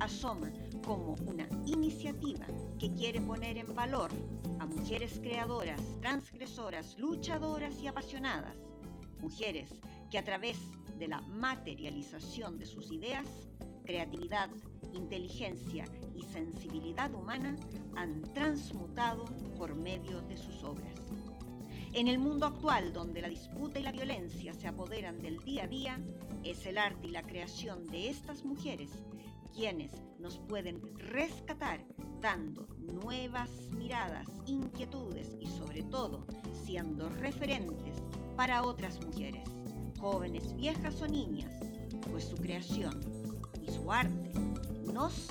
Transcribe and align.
asoma 0.00 0.50
como 0.84 1.14
una 1.26 1.46
iniciativa 1.66 2.46
que 2.78 2.92
quiere 2.92 3.20
poner 3.20 3.58
en 3.58 3.74
valor 3.74 4.10
a 4.58 4.66
mujeres 4.66 5.20
creadoras, 5.22 5.80
transgresoras, 6.00 6.98
luchadoras 6.98 7.80
y 7.80 7.86
apasionadas. 7.86 8.56
Mujeres 9.20 9.70
que 10.10 10.18
a 10.18 10.24
través 10.24 10.56
de 10.98 11.08
la 11.08 11.20
materialización 11.20 12.58
de 12.58 12.66
sus 12.66 12.90
ideas, 12.90 13.26
creatividad, 13.84 14.50
inteligencia 14.94 15.84
y 16.14 16.22
sensibilidad 16.22 17.14
humana 17.14 17.56
han 17.94 18.22
transmutado 18.34 19.26
por 19.56 19.74
medio 19.74 20.22
de 20.22 20.36
sus 20.36 20.64
obras. 20.64 20.94
En 21.92 22.08
el 22.08 22.18
mundo 22.18 22.46
actual, 22.46 22.92
donde 22.92 23.20
la 23.20 23.28
disputa 23.28 23.80
y 23.80 23.82
la 23.82 23.92
violencia 23.92 24.54
se 24.54 24.68
apoderan 24.68 25.20
del 25.20 25.38
día 25.40 25.64
a 25.64 25.68
día, 25.68 26.00
es 26.44 26.64
el 26.66 26.78
arte 26.78 27.08
y 27.08 27.10
la 27.10 27.22
creación 27.22 27.84
de 27.86 28.08
estas 28.08 28.44
mujeres 28.44 28.90
quienes 29.54 29.92
nos 30.18 30.38
pueden 30.38 30.80
rescatar 30.98 31.84
dando 32.20 32.66
nuevas 32.78 33.50
miradas, 33.76 34.26
inquietudes 34.46 35.36
y 35.40 35.46
sobre 35.46 35.82
todo 35.82 36.26
siendo 36.64 37.08
referentes 37.08 38.02
para 38.36 38.62
otras 38.62 39.04
mujeres, 39.04 39.48
jóvenes, 39.98 40.54
viejas 40.56 41.00
o 41.02 41.06
niñas, 41.06 41.52
pues 42.10 42.24
su 42.24 42.36
creación 42.36 43.00
y 43.60 43.70
su 43.70 43.90
arte 43.90 44.32
nos 44.92 45.28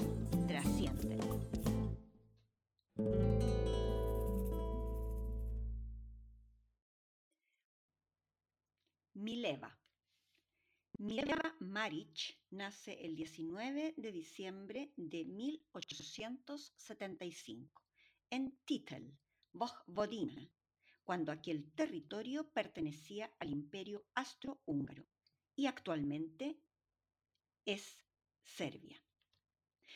trascienden. 0.48 1.20
Mileva. 9.14 9.79
Mileva 11.02 11.56
Maric 11.62 12.36
nace 12.50 13.06
el 13.06 13.16
19 13.16 13.94
de 13.96 14.12
diciembre 14.12 14.92
de 14.98 15.24
1875 15.24 17.82
en 18.30 18.60
Titel, 18.66 19.18
Vojvodina, 19.54 20.52
cuando 21.06 21.32
aquel 21.32 21.72
territorio 21.72 22.52
pertenecía 22.52 23.34
al 23.40 23.50
imperio 23.50 24.06
astrohúngaro 24.14 25.08
y 25.56 25.68
actualmente 25.68 26.60
es 27.64 28.04
Serbia. 28.44 29.02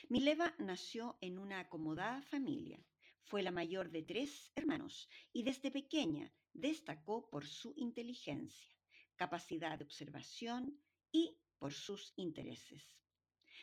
Mileva 0.07 0.55
nació 0.57 1.17
en 1.19 1.37
una 1.37 1.59
acomodada 1.59 2.21
familia. 2.21 2.81
Fue 3.23 3.43
la 3.43 3.51
mayor 3.51 3.91
de 3.91 4.03
tres 4.03 4.53
hermanos 4.55 5.09
y 5.33 5.43
desde 5.43 5.69
pequeña 5.69 6.33
destacó 6.53 7.29
por 7.29 7.45
su 7.45 7.73
inteligencia 7.75 8.73
capacidad 9.15 9.77
de 9.77 9.83
observación 9.83 10.79
y 11.13 11.37
por 11.57 11.71
sus 11.73 12.11
intereses. 12.17 12.97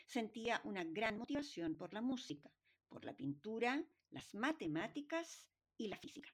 Sentía 0.06 0.62
una 0.65 0.84
gran 0.84 1.19
motivación 1.19 1.75
por 1.75 1.92
la 1.92 2.01
música, 2.01 2.51
por 2.89 3.05
la 3.05 3.15
pintura, 3.15 3.84
las 4.09 4.34
matemáticas 4.34 5.47
y 5.77 5.89
la 5.89 5.98
física. 5.98 6.30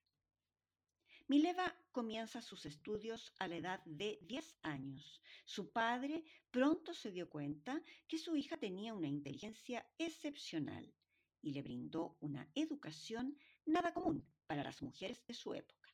Mileva 1.27 1.75
comienza 1.91 2.41
sus 2.41 2.67
estudios 2.67 3.35
a 3.41 3.49
la 3.49 3.57
edad 3.57 3.85
de 3.85 4.21
10 4.23 4.59
años. 4.63 5.21
Su 5.45 5.73
padre 5.73 6.23
pronto 6.53 6.95
se 6.95 7.11
dio 7.11 7.29
cuenta 7.29 7.83
que 8.07 8.19
su 8.19 8.37
hija 8.37 8.57
tenía 8.59 8.95
una 8.95 9.09
inteligencia 9.09 9.85
excepcional 9.99 10.95
y 11.43 11.51
le 11.53 11.63
brindó 11.63 12.17
una 12.21 12.49
educación 12.55 13.37
nada 13.65 13.93
común 13.93 14.25
para 14.47 14.63
las 14.63 14.83
mujeres 14.83 15.27
de 15.27 15.35
su 15.35 15.53
época. 15.55 15.91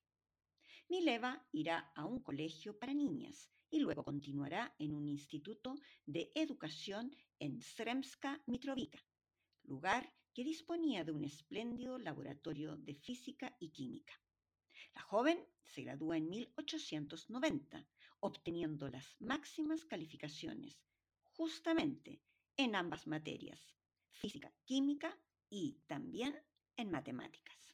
Mileva 0.88 1.46
irá 1.52 1.92
a 1.94 2.04
un 2.04 2.20
colegio 2.20 2.78
para 2.78 2.92
niñas 2.92 3.50
y 3.72 3.80
luego 3.80 4.04
continuará 4.04 4.74
en 4.78 4.94
un 4.94 5.08
instituto 5.08 5.74
de 6.04 6.30
educación 6.34 7.16
en 7.38 7.62
Sremska 7.62 8.42
Mitrovica, 8.46 9.02
lugar 9.64 10.12
que 10.34 10.44
disponía 10.44 11.04
de 11.04 11.12
un 11.12 11.24
espléndido 11.24 11.98
laboratorio 11.98 12.76
de 12.76 12.94
física 12.94 13.56
y 13.58 13.70
química. 13.70 14.12
La 14.94 15.00
joven 15.00 15.42
se 15.64 15.82
gradúa 15.82 16.18
en 16.18 16.28
1890, 16.28 17.88
obteniendo 18.20 18.90
las 18.90 19.16
máximas 19.20 19.86
calificaciones, 19.86 20.78
justamente 21.32 22.20
en 22.58 22.76
ambas 22.76 23.06
materias, 23.06 23.74
física, 24.10 24.52
química 24.66 25.18
y 25.48 25.80
también 25.86 26.38
en 26.76 26.90
matemáticas. 26.90 27.71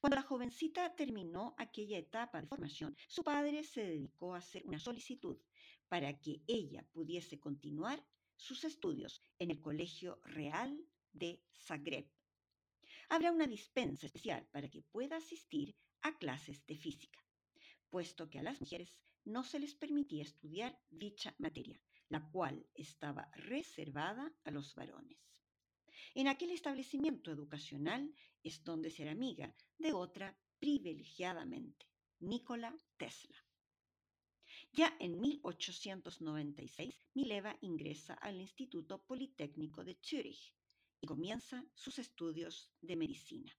Cuando 0.00 0.16
la 0.16 0.22
jovencita 0.22 0.96
terminó 0.96 1.54
aquella 1.58 1.98
etapa 1.98 2.40
de 2.40 2.46
formación, 2.46 2.96
su 3.06 3.22
padre 3.22 3.62
se 3.62 3.84
dedicó 3.84 4.34
a 4.34 4.38
hacer 4.38 4.64
una 4.64 4.78
solicitud 4.78 5.36
para 5.88 6.18
que 6.18 6.42
ella 6.46 6.86
pudiese 6.92 7.38
continuar 7.38 8.02
sus 8.34 8.64
estudios 8.64 9.22
en 9.38 9.50
el 9.50 9.60
Colegio 9.60 10.18
Real 10.24 10.82
de 11.12 11.42
Zagreb. 11.52 12.08
Habrá 13.10 13.30
una 13.30 13.46
dispensa 13.46 14.06
especial 14.06 14.48
para 14.50 14.70
que 14.70 14.80
pueda 14.80 15.18
asistir 15.18 15.76
a 16.00 16.16
clases 16.16 16.64
de 16.66 16.76
física, 16.76 17.22
puesto 17.90 18.30
que 18.30 18.38
a 18.38 18.42
las 18.42 18.58
mujeres 18.58 18.96
no 19.26 19.44
se 19.44 19.58
les 19.58 19.74
permitía 19.74 20.22
estudiar 20.22 20.80
dicha 20.88 21.34
materia, 21.36 21.78
la 22.08 22.26
cual 22.30 22.66
estaba 22.72 23.30
reservada 23.34 24.32
a 24.44 24.50
los 24.50 24.74
varones. 24.74 25.18
En 26.14 26.28
aquel 26.28 26.50
establecimiento 26.50 27.30
educacional 27.30 28.14
es 28.42 28.62
donde 28.64 28.90
será 28.90 29.12
amiga 29.12 29.54
de 29.78 29.92
otra 29.92 30.36
privilegiadamente, 30.58 31.86
Nikola 32.20 32.76
Tesla. 32.96 33.36
Ya 34.72 34.96
en 35.00 35.20
1896, 35.20 36.94
Mileva 37.14 37.56
ingresa 37.60 38.14
al 38.14 38.40
Instituto 38.40 39.02
Politécnico 39.02 39.84
de 39.84 39.98
Zúrich 40.02 40.54
y 41.00 41.06
comienza 41.06 41.64
sus 41.74 41.98
estudios 41.98 42.70
de 42.80 42.96
medicina. 42.96 43.52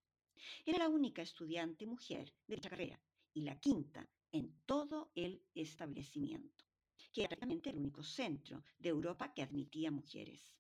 Era 0.66 0.80
la 0.80 0.90
única 0.90 1.22
estudiante 1.22 1.86
mujer 1.86 2.34
de 2.48 2.56
dicha 2.56 2.70
carrera 2.70 3.02
y 3.34 3.42
la 3.42 3.60
quinta 3.60 4.08
en 4.32 4.62
todo 4.66 5.12
el 5.16 5.44
establecimiento, 5.54 6.66
que 7.12 7.22
era 7.22 7.30
prácticamente 7.30 7.70
el 7.70 7.78
único 7.78 8.04
centro 8.04 8.64
de 8.80 8.90
Europa 8.90 9.34
que 9.34 9.42
admitía 9.42 9.92
mujeres. 9.92 10.56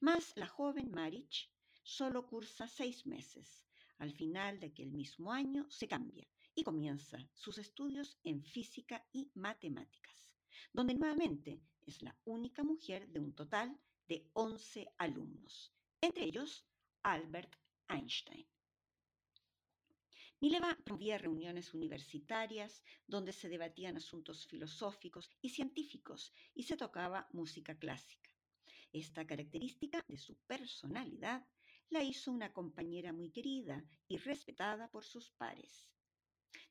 Mas 0.00 0.36
la 0.36 0.46
joven 0.46 0.90
Marich 0.90 1.50
solo 1.82 2.26
cursa 2.26 2.66
seis 2.66 3.06
meses. 3.06 3.64
Al 3.98 4.12
final 4.12 4.58
de 4.60 4.66
aquel 4.66 4.92
mismo 4.92 5.32
año 5.32 5.66
se 5.70 5.86
cambia 5.86 6.26
y 6.54 6.62
comienza 6.62 7.18
sus 7.32 7.58
estudios 7.58 8.18
en 8.24 8.42
física 8.42 9.06
y 9.12 9.30
matemáticas, 9.34 10.30
donde 10.72 10.94
nuevamente 10.94 11.60
es 11.86 12.02
la 12.02 12.16
única 12.24 12.62
mujer 12.62 13.08
de 13.08 13.20
un 13.20 13.34
total 13.34 13.78
de 14.08 14.28
11 14.34 14.88
alumnos, 14.98 15.72
entre 16.00 16.24
ellos 16.24 16.66
Albert 17.02 17.56
Einstein. 17.88 18.46
Mileva 20.40 20.76
promovía 20.84 21.16
reuniones 21.16 21.72
universitarias 21.72 22.82
donde 23.06 23.32
se 23.32 23.48
debatían 23.48 23.96
asuntos 23.96 24.46
filosóficos 24.46 25.30
y 25.40 25.48
científicos 25.48 26.34
y 26.54 26.64
se 26.64 26.76
tocaba 26.76 27.28
música 27.32 27.78
clásica. 27.78 28.33
Esta 28.94 29.26
característica 29.26 30.02
de 30.06 30.16
su 30.16 30.36
personalidad 30.46 31.44
la 31.90 32.02
hizo 32.04 32.30
una 32.30 32.52
compañera 32.52 33.12
muy 33.12 33.32
querida 33.32 33.84
y 34.06 34.18
respetada 34.18 34.88
por 34.88 35.04
sus 35.04 35.32
pares. 35.32 35.90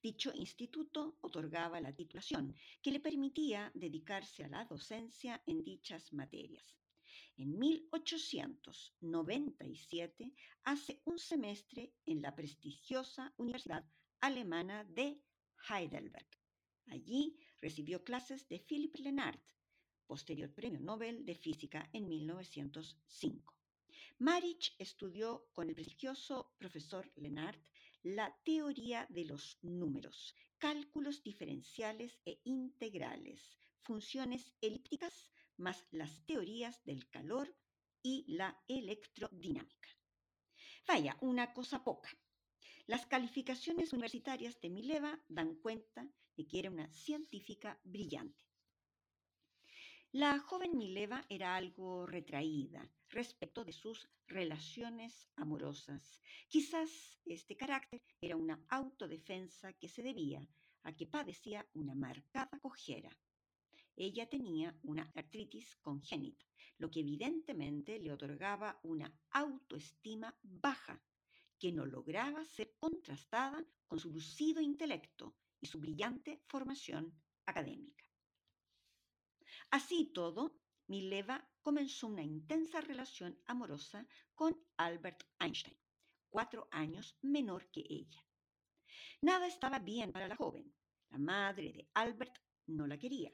Dicho 0.01 0.31
instituto 0.33 1.17
otorgaba 1.19 1.81
la 1.81 1.93
titulación 1.93 2.55
que 2.81 2.91
le 2.91 3.01
permitía 3.01 3.73
dedicarse 3.75 4.45
a 4.45 4.47
la 4.47 4.63
docencia 4.63 5.43
en 5.45 5.65
dichas 5.65 6.13
materias. 6.13 6.79
En 7.35 7.59
1897 7.59 10.33
hace 10.63 11.01
un 11.03 11.19
semestre 11.19 11.93
en 12.05 12.21
la 12.21 12.33
prestigiosa 12.33 13.33
Universidad 13.35 13.85
Alemana 14.21 14.85
de 14.85 15.21
Heidelberg. 15.67 16.29
Allí 16.87 17.37
recibió 17.59 18.05
clases 18.05 18.47
de 18.47 18.59
Philipp 18.59 18.95
Lenard, 18.95 19.41
posterior 20.13 20.53
Premio 20.53 20.79
Nobel 20.79 21.25
de 21.25 21.33
Física 21.33 21.89
en 21.91 22.07
1905. 22.07 23.51
Marich 24.19 24.75
estudió 24.77 25.47
con 25.53 25.69
el 25.69 25.73
prestigioso 25.73 26.53
profesor 26.59 27.11
Lenard 27.15 27.59
la 28.03 28.27
teoría 28.43 29.07
de 29.09 29.25
los 29.25 29.57
números, 29.63 30.35
cálculos 30.59 31.23
diferenciales 31.23 32.19
e 32.27 32.39
integrales, 32.43 33.57
funciones 33.81 34.53
elípticas, 34.61 35.31
más 35.57 35.87
las 35.89 36.23
teorías 36.27 36.83
del 36.85 37.09
calor 37.09 37.51
y 38.03 38.23
la 38.27 38.55
electrodinámica. 38.67 39.89
Vaya, 40.87 41.17
una 41.21 41.55
cosa 41.55 41.83
poca. 41.83 42.09
Las 42.85 43.07
calificaciones 43.07 43.93
universitarias 43.93 44.61
de 44.61 44.69
Mileva 44.69 45.19
dan 45.27 45.55
cuenta 45.55 46.07
de 46.37 46.45
que 46.45 46.59
era 46.59 46.69
una 46.69 46.87
científica 46.93 47.79
brillante. 47.83 48.52
La 50.15 50.37
joven 50.37 50.77
Mileva 50.77 51.25
era 51.27 51.55
algo 51.55 52.05
retraída 52.05 52.87
respecto 53.09 53.65
de 53.65 53.71
sus 53.71 54.07
relaciones 54.27 55.27
amorosas. 55.37 56.21
Quizás 56.47 57.19
este 57.25 57.57
carácter 57.57 57.99
era 58.21 58.35
una 58.35 58.63
autodefensa 58.69 59.73
que 59.73 59.89
se 59.89 60.03
debía 60.03 60.47
a 60.83 60.95
que 60.95 61.07
padecía 61.07 61.67
una 61.73 61.95
marcada 61.95 62.59
cojera. 62.59 63.09
Ella 63.95 64.29
tenía 64.29 64.77
una 64.83 65.11
artritis 65.15 65.77
congénita, 65.77 66.45
lo 66.77 66.91
que 66.91 66.99
evidentemente 66.99 67.97
le 67.97 68.11
otorgaba 68.11 68.79
una 68.83 69.11
autoestima 69.31 70.37
baja, 70.43 71.01
que 71.57 71.71
no 71.71 71.87
lograba 71.87 72.45
ser 72.45 72.75
contrastada 72.77 73.65
con 73.87 73.97
su 73.97 74.11
lucido 74.11 74.61
intelecto 74.61 75.33
y 75.59 75.65
su 75.65 75.79
brillante 75.79 76.39
formación 76.45 77.19
académica. 77.47 78.12
Así 79.71 80.11
todo, 80.13 80.59
Mileva 80.87 81.47
comenzó 81.61 82.07
una 82.07 82.23
intensa 82.23 82.81
relación 82.81 83.39
amorosa 83.45 84.07
con 84.35 84.55
Albert 84.77 85.23
Einstein, 85.39 85.77
cuatro 86.29 86.67
años 86.71 87.17
menor 87.21 87.69
que 87.71 87.83
ella. 87.89 88.23
Nada 89.21 89.47
estaba 89.47 89.79
bien 89.79 90.11
para 90.11 90.27
la 90.27 90.35
joven. 90.35 90.73
La 91.09 91.17
madre 91.17 91.71
de 91.71 91.89
Albert 91.93 92.37
no 92.67 92.87
la 92.87 92.97
quería, 92.97 93.31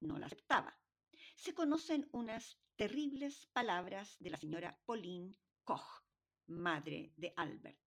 no 0.00 0.18
la 0.18 0.26
aceptaba. 0.26 0.76
Se 1.36 1.54
conocen 1.54 2.08
unas 2.12 2.60
terribles 2.76 3.46
palabras 3.52 4.16
de 4.18 4.30
la 4.30 4.36
señora 4.36 4.78
Pauline 4.84 5.38
Koch, 5.64 6.04
madre 6.48 7.12
de 7.16 7.32
Albert. 7.36 7.78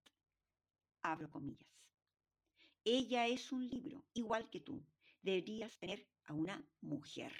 Abro 1.01 1.29
comillas. 1.29 1.69
Ella 2.83 3.27
es 3.27 3.51
un 3.51 3.67
libro, 3.67 4.05
igual 4.13 4.49
que 4.49 4.61
tú. 4.61 4.85
Deberías 5.21 5.77
tener 5.77 6.09
a 6.25 6.33
una 6.33 6.65
mujer. 6.81 7.33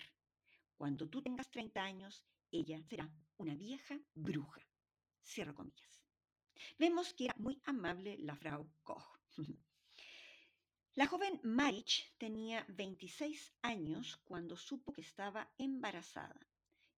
Cuando 0.78 1.10
tú 1.10 1.22
tengas 1.22 1.50
30 1.50 1.82
años, 1.82 2.24
ella 2.52 2.82
será 2.84 3.10
una 3.38 3.56
vieja 3.56 4.00
bruja. 4.14 4.62
Cierro 5.24 5.56
comillas. 5.56 6.04
Vemos 6.78 7.14
que 7.14 7.26
era 7.26 7.36
muy 7.38 7.62
amable 7.66 8.18
la 8.20 8.36
Frau 8.36 8.70
Koch. 8.84 9.20
La 10.96 11.08
joven 11.08 11.40
Marich 11.44 12.16
tenía 12.20 12.64
26 12.70 13.52
años 13.64 14.18
cuando 14.24 14.56
supo 14.56 14.94
que 14.94 15.02
estaba 15.02 15.52
embarazada. 15.58 16.40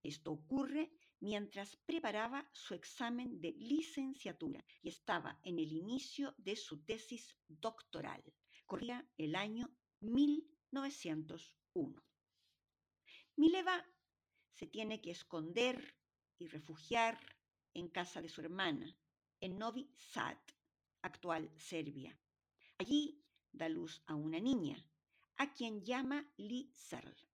Esto 0.04 0.34
ocurre 0.34 0.92
mientras 1.22 1.78
preparaba 1.78 2.46
su 2.52 2.74
examen 2.74 3.40
de 3.40 3.54
licenciatura 3.54 4.66
y 4.82 4.90
estaba 4.90 5.40
en 5.44 5.60
el 5.60 5.72
inicio 5.72 6.36
de 6.38 6.58
su 6.58 6.84
tesis 6.84 7.38
doctoral. 7.48 8.22
Corría 8.66 9.08
el 9.18 9.34
año 9.34 9.74
1901. 10.02 12.04
Mileva 13.38 13.86
se 14.54 14.66
tiene 14.66 15.02
que 15.02 15.12
esconder 15.12 15.98
y 16.38 16.48
refugiar 16.48 17.20
en 17.74 17.90
casa 17.90 18.22
de 18.22 18.30
su 18.30 18.40
hermana, 18.40 18.98
en 19.42 19.58
Novi 19.58 19.92
Sad, 19.98 20.38
actual 21.02 21.52
Serbia. 21.58 22.18
Allí 22.78 23.22
da 23.52 23.68
luz 23.68 24.02
a 24.08 24.16
una 24.16 24.40
niña, 24.40 24.78
a 25.36 25.52
quien 25.52 25.84
llama 25.84 26.26
Searle. 26.72 27.28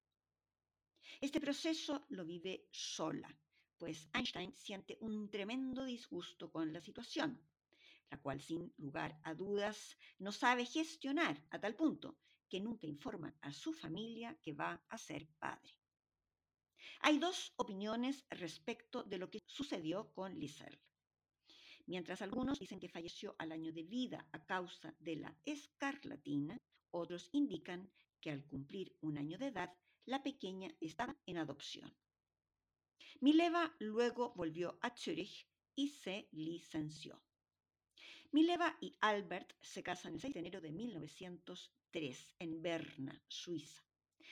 Este 1.20 1.40
proceso 1.40 2.06
lo 2.10 2.26
vive 2.26 2.68
sola, 2.72 3.30
pues 3.78 4.10
Einstein 4.14 4.54
siente 4.54 4.98
un 5.02 5.30
tremendo 5.30 5.86
disgusto 5.86 6.52
con 6.52 6.74
la 6.74 6.82
situación, 6.82 7.40
la 8.10 8.20
cual 8.20 8.42
sin 8.42 8.74
lugar 8.78 9.20
a 9.24 9.36
dudas 9.36 9.96
no 10.18 10.32
sabe 10.32 10.66
gestionar 10.66 11.46
a 11.52 11.60
tal 11.60 11.76
punto 11.76 12.18
que 12.50 12.60
nunca 12.60 12.88
informa 12.88 13.36
a 13.42 13.54
su 13.54 13.72
familia 13.72 14.36
que 14.42 14.54
va 14.54 14.84
a 14.90 14.98
ser 14.98 15.28
padre. 15.38 15.81
Hay 17.04 17.18
dos 17.18 17.52
opiniones 17.56 18.26
respecto 18.30 19.04
de 19.04 19.18
lo 19.18 19.30
que 19.32 19.40
sucedió 19.48 20.14
con 20.14 20.38
Liesel. 20.40 20.80
Mientras 21.88 22.22
algunos 22.22 22.60
dicen 22.60 22.80
que 22.80 22.90
falleció 22.90 23.36
al 23.40 23.52
año 23.52 23.74
de 23.74 23.84
vida 23.84 24.28
a 24.32 24.46
causa 24.46 24.96
de 25.00 25.16
la 25.16 25.36
escarlatina, 25.44 26.62
otros 26.92 27.30
indican 27.32 27.92
que 28.20 28.30
al 28.30 28.46
cumplir 28.46 28.96
un 29.02 29.18
año 29.18 29.40
de 29.40 29.48
edad, 29.48 29.74
la 30.06 30.22
pequeña 30.22 30.70
estaba 30.80 31.18
en 31.26 31.38
adopción. 31.38 31.92
Mileva 33.20 33.76
luego 33.80 34.34
volvió 34.36 34.78
a 34.82 34.96
Zúrich 34.96 35.48
y 35.76 35.90
se 35.90 36.30
licenció. 36.32 37.20
Mileva 38.32 38.78
y 38.80 38.96
Albert 39.02 39.54
se 39.62 39.82
casan 39.82 40.14
el 40.14 40.22
6 40.22 40.36
de 40.36 40.40
enero 40.40 40.62
de 40.62 40.72
1903 40.72 42.36
en 42.40 42.62
Berna, 42.62 43.24
Suiza. 43.28 43.84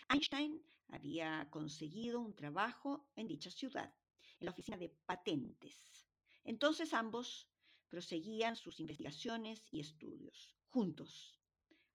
Einstein 0.08 0.64
había 0.90 1.48
conseguido 1.50 2.20
un 2.20 2.36
trabajo 2.36 3.10
en 3.16 3.28
dicha 3.28 3.52
ciudad, 3.52 3.94
en 4.40 4.46
la 4.46 4.52
oficina 4.52 4.78
de 4.78 4.90
patentes. 5.06 6.08
Entonces 6.44 6.94
ambos 6.94 7.50
proseguían 7.90 8.56
sus 8.56 8.80
investigaciones 8.80 9.68
y 9.72 9.80
estudios 9.80 10.56
juntos. 10.68 11.40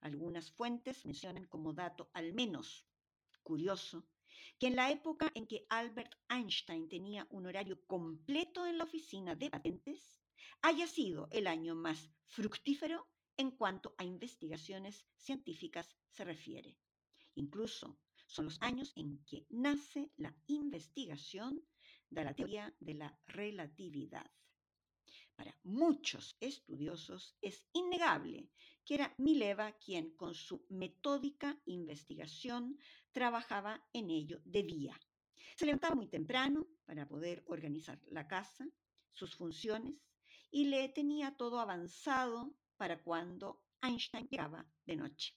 Algunas 0.00 0.50
fuentes 0.50 1.04
mencionan 1.06 1.46
como 1.46 1.72
dato 1.72 2.10
al 2.12 2.32
menos 2.34 2.86
curioso 3.42 4.06
que 4.58 4.66
en 4.68 4.76
la 4.76 4.90
época 4.90 5.30
en 5.34 5.46
que 5.46 5.66
Albert 5.68 6.14
Einstein 6.28 6.88
tenía 6.88 7.26
un 7.30 7.46
horario 7.46 7.84
completo 7.86 8.66
en 8.66 8.78
la 8.78 8.84
oficina 8.84 9.34
de 9.34 9.50
patentes, 9.50 10.22
haya 10.62 10.86
sido 10.86 11.28
el 11.30 11.46
año 11.46 11.74
más 11.74 12.10
fructífero 12.26 13.06
en 13.36 13.50
cuanto 13.50 13.94
a 13.98 14.04
investigaciones 14.04 15.06
científicas 15.16 15.96
se 16.10 16.24
refiere. 16.24 16.78
Incluso 17.34 17.98
son 18.26 18.46
los 18.46 18.60
años 18.60 18.92
en 18.96 19.22
que 19.24 19.46
nace 19.50 20.10
la 20.16 20.34
investigación 20.46 21.62
de 22.10 22.24
la 22.24 22.34
teoría 22.34 22.74
de 22.80 22.94
la 22.94 23.18
relatividad. 23.26 24.30
Para 25.36 25.58
muchos 25.64 26.36
estudiosos 26.40 27.36
es 27.40 27.66
innegable 27.72 28.50
que 28.84 28.94
era 28.94 29.14
Mileva 29.18 29.72
quien 29.72 30.14
con 30.16 30.34
su 30.34 30.64
metódica 30.68 31.60
investigación 31.66 32.78
trabajaba 33.12 33.84
en 33.92 34.10
ello 34.10 34.40
de 34.44 34.62
día. 34.62 35.00
Se 35.56 35.66
levantaba 35.66 35.94
muy 35.94 36.08
temprano 36.08 36.66
para 36.84 37.08
poder 37.08 37.42
organizar 37.46 38.00
la 38.10 38.28
casa, 38.28 38.66
sus 39.12 39.34
funciones, 39.34 39.94
y 40.50 40.66
le 40.66 40.88
tenía 40.88 41.36
todo 41.36 41.58
avanzado 41.58 42.54
para 42.76 43.02
cuando 43.02 43.62
Einstein 43.82 44.28
llegaba 44.28 44.66
de 44.84 44.96
noche. 44.96 45.34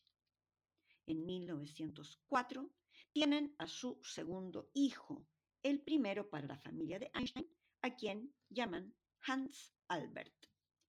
En 1.08 1.26
1904 1.26 2.70
tienen 3.14 3.56
a 3.60 3.68
su 3.68 3.98
segundo 4.04 4.70
hijo, 4.74 5.26
el 5.64 5.82
primero 5.82 6.30
para 6.30 6.48
la 6.48 6.58
familia 6.58 7.00
de 7.00 7.10
Einstein, 7.14 7.48
a 7.82 7.96
quien 7.96 8.36
llaman 8.50 8.94
Hans 9.26 9.74
Albert. 9.88 10.36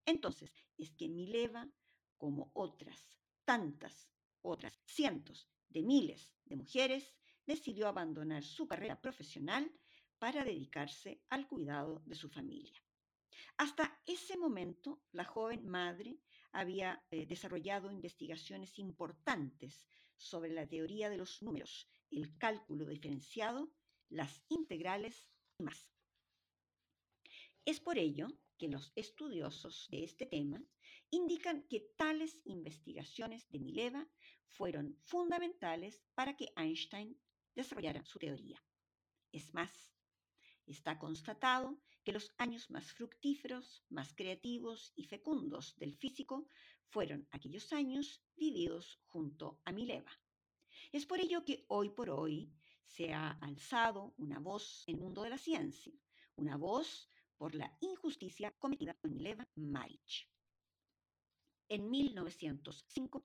Entonces, 0.05 0.53
es 0.77 0.91
que 0.91 1.09
Mileva, 1.09 1.71
como 2.17 2.51
otras 2.55 3.17
tantas, 3.45 4.11
otras 4.43 4.73
cientos 4.85 5.49
de 5.69 5.83
miles 5.83 6.35
de 6.47 6.57
mujeres, 6.57 7.15
decidió 7.47 7.87
abandonar 7.87 8.43
su 8.43 8.67
carrera 8.67 9.01
profesional 9.01 9.71
para 10.19 10.43
dedicarse 10.43 11.23
al 11.31 11.47
cuidado 11.47 12.03
de 12.05 12.17
su 12.17 12.29
familia. 12.29 12.83
Hasta 13.57 14.01
ese 14.05 14.37
momento, 14.37 15.01
la 15.13 15.25
joven 15.25 15.69
madre 15.69 16.19
había 16.53 17.05
eh, 17.11 17.25
desarrollado 17.27 17.93
investigaciones 17.93 18.79
importantes 18.79 19.87
sobre 20.19 20.53
la 20.53 20.67
teoría 20.67 21.09
de 21.09 21.17
los 21.17 21.43
números, 21.43 21.89
el 22.11 22.37
cálculo 22.37 22.87
diferenciado, 22.87 23.73
las 24.11 24.43
integrales 24.49 25.31
y 25.59 25.65
más. 25.65 25.91
Es 27.65 27.81
por 27.81 27.99
ello 27.99 28.29
que 28.59 28.69
los 28.69 28.93
estudiosos 28.97 29.89
de 29.91 30.05
este 30.05 30.27
tema 30.27 30.63
indican 31.11 31.63
que 31.69 31.81
tales 31.97 32.41
investigaciones 32.45 33.49
de 33.51 33.61
Mileva 33.61 34.09
fueron 34.47 34.99
fundamentales 35.05 36.03
para 36.15 36.37
que 36.37 36.53
Einstein 36.57 37.19
desarrollara 37.55 38.05
su 38.05 38.19
teoría. 38.19 38.63
Es 39.33 39.55
más, 39.55 39.93
está 40.67 40.99
constatado 40.99 41.79
que 42.05 42.13
los 42.13 42.35
años 42.39 42.71
más 42.71 42.93
fructíferos, 42.93 43.85
más 43.91 44.15
creativos 44.15 44.93
y 44.97 45.05
fecundos 45.05 45.77
del 45.77 45.95
físico 45.95 46.49
fueron 46.89 47.27
aquellos 47.31 47.73
años 47.73 48.23
vividos 48.37 49.01
junto 49.07 49.61
a 49.65 49.73
Mileva. 49.73 50.13
Es 50.93 51.07
por 51.07 51.21
ello 51.21 51.45
que 51.45 51.65
hoy 51.69 51.91
por 51.91 52.11
hoy 52.11 52.53
se 52.85 53.13
ha 53.13 53.33
alzado 53.41 54.15
una 54.17 54.39
voz 54.39 54.85
en 54.87 54.97
el 54.97 55.01
mundo 55.03 55.23
de 55.23 55.31
la 55.31 55.39
ciencia, 55.39 55.93
una 56.37 56.57
voz 56.57 57.11
por 57.37 57.55
la 57.55 57.77
injusticia 57.81 58.51
cometida 58.59 58.95
con 58.95 59.13
Mileva 59.13 59.47
Maric. 59.55 60.29
En 61.69 61.91
1905 61.91 63.25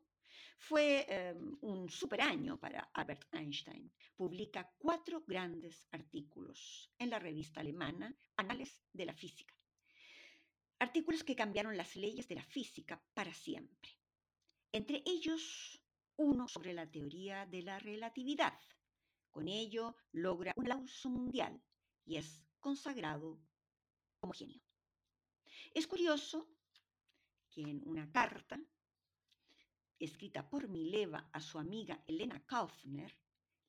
Fue 0.57 1.05
eh, 1.09 1.35
un 1.61 1.89
super 1.89 2.21
año 2.21 2.57
para 2.57 2.89
Albert 2.93 3.33
Einstein. 3.33 3.91
Publica 4.15 4.71
cuatro 4.77 5.23
grandes 5.25 5.87
artículos 5.91 6.89
en 6.97 7.09
la 7.09 7.19
revista 7.19 7.59
alemana 7.59 8.15
Anales 8.37 8.81
de 8.93 9.05
la 9.05 9.13
Física. 9.13 9.53
Artículos 10.79 11.23
que 11.23 11.35
cambiaron 11.35 11.77
las 11.77 11.95
leyes 11.95 12.27
de 12.27 12.35
la 12.35 12.43
física 12.43 13.01
para 13.13 13.33
siempre. 13.33 13.91
Entre 14.71 15.03
ellos, 15.05 15.81
uno 16.17 16.47
sobre 16.47 16.73
la 16.73 16.89
teoría 16.89 17.45
de 17.45 17.61
la 17.61 17.79
relatividad. 17.79 18.59
Con 19.31 19.47
ello 19.47 19.95
logra 20.11 20.53
un 20.55 20.69
lauso 20.69 21.09
mundial 21.09 21.61
y 22.05 22.17
es 22.17 22.43
consagrado 22.59 23.39
como 24.19 24.33
genio. 24.33 24.61
Es 25.73 25.87
curioso 25.87 26.49
que 27.49 27.61
en 27.61 27.81
una 27.85 28.11
carta 28.11 28.59
escrita 29.99 30.49
por 30.49 30.67
Mileva 30.67 31.29
a 31.31 31.39
su 31.39 31.57
amiga 31.59 32.03
Elena 32.07 32.45
Kaufner, 32.45 33.17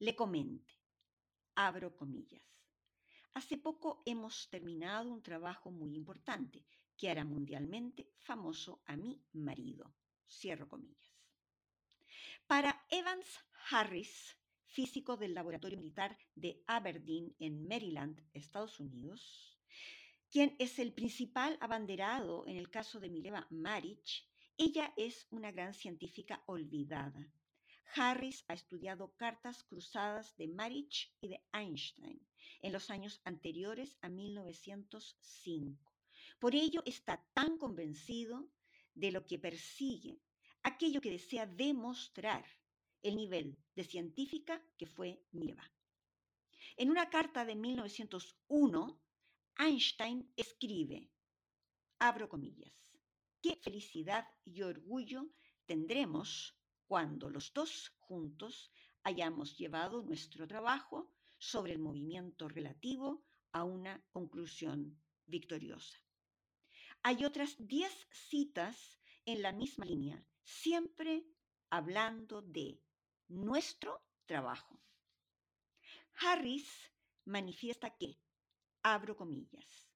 le 0.00 0.16
comente, 0.16 0.74
abro 1.54 1.96
comillas, 1.96 2.42
hace 3.34 3.56
poco 3.56 4.02
hemos 4.04 4.48
terminado 4.50 5.12
un 5.12 5.22
trabajo 5.22 5.70
muy 5.70 5.94
importante 5.94 6.66
que 6.96 7.10
hará 7.10 7.24
mundialmente 7.24 8.12
famoso 8.18 8.82
a 8.86 8.96
mi 8.96 9.22
marido, 9.32 9.94
cierro 10.28 10.68
comillas. 10.68 11.12
Para 12.46 12.84
Evans 12.90 13.26
Harris, 13.70 14.36
físico 14.66 15.16
del 15.16 15.34
Laboratorio 15.34 15.78
Militar 15.78 16.18
de 16.34 16.62
Aberdeen 16.66 17.34
en 17.38 17.66
Maryland, 17.66 18.20
Estados 18.32 18.80
Unidos, 18.80 19.58
quien 20.30 20.56
es 20.58 20.78
el 20.78 20.92
principal 20.92 21.56
abanderado 21.60 22.44
en 22.46 22.56
el 22.56 22.68
caso 22.68 22.98
de 22.98 23.08
Mileva 23.08 23.46
Maric, 23.50 24.26
ella 24.56 24.92
es 24.96 25.26
una 25.30 25.52
gran 25.52 25.74
científica 25.74 26.42
olvidada. 26.46 27.32
Harris 27.94 28.44
ha 28.48 28.54
estudiado 28.54 29.14
cartas 29.16 29.62
cruzadas 29.62 30.36
de 30.36 30.48
Maric 30.48 31.12
y 31.20 31.28
de 31.28 31.44
Einstein 31.52 32.20
en 32.62 32.72
los 32.72 32.90
años 32.90 33.20
anteriores 33.24 33.96
a 34.00 34.08
1905. 34.08 35.93
Por 36.38 36.54
ello 36.54 36.82
está 36.84 37.24
tan 37.34 37.58
convencido 37.58 38.50
de 38.94 39.12
lo 39.12 39.26
que 39.26 39.38
persigue, 39.38 40.20
aquello 40.62 41.00
que 41.00 41.10
desea 41.10 41.46
demostrar, 41.46 42.44
el 43.02 43.16
nivel 43.16 43.58
de 43.76 43.84
científica 43.84 44.64
que 44.78 44.86
fue 44.86 45.22
Mileva. 45.32 45.70
En 46.76 46.90
una 46.90 47.10
carta 47.10 47.44
de 47.44 47.54
1901, 47.54 49.00
Einstein 49.58 50.32
escribe, 50.36 51.10
abro 51.98 52.28
comillas, 52.28 52.72
qué 53.42 53.56
felicidad 53.56 54.26
y 54.44 54.62
orgullo 54.62 55.28
tendremos 55.66 56.56
cuando 56.86 57.28
los 57.28 57.52
dos 57.52 57.92
juntos 57.98 58.72
hayamos 59.02 59.56
llevado 59.58 60.02
nuestro 60.02 60.46
trabajo 60.48 61.12
sobre 61.38 61.72
el 61.72 61.78
movimiento 61.78 62.48
relativo 62.48 63.22
a 63.52 63.64
una 63.64 64.02
conclusión 64.10 64.98
victoriosa. 65.26 66.03
Hay 67.06 67.22
otras 67.26 67.54
diez 67.58 67.92
citas 68.10 68.98
en 69.26 69.42
la 69.42 69.52
misma 69.52 69.84
línea, 69.84 70.24
siempre 70.42 71.26
hablando 71.68 72.40
de 72.40 72.80
nuestro 73.28 74.02
trabajo. 74.24 74.80
Harris 76.14 76.66
manifiesta 77.26 77.94
que 77.94 78.18
abro 78.82 79.18
comillas. 79.18 79.86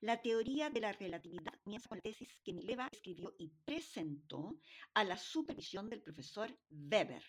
La 0.00 0.22
teoría 0.22 0.70
de 0.70 0.78
la 0.78 0.92
relatividad 0.92 1.60
comienza 1.64 1.88
con 1.88 1.98
la 1.98 2.02
tesis 2.02 2.28
que 2.44 2.52
Mileva 2.52 2.88
escribió 2.92 3.34
y 3.36 3.48
presentó 3.64 4.56
a 4.92 5.02
la 5.02 5.18
supervisión 5.18 5.90
del 5.90 6.02
profesor 6.02 6.56
Weber 6.70 7.24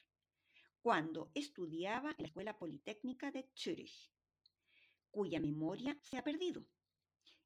cuando 0.83 1.31
estudiaba 1.33 2.11
en 2.11 2.17
la 2.19 2.27
Escuela 2.27 2.59
Politécnica 2.59 3.31
de 3.31 3.49
Zúrich, 3.55 4.13
cuya 5.09 5.39
memoria 5.39 5.97
se 6.03 6.15
ha 6.15 6.23
perdido. 6.23 6.63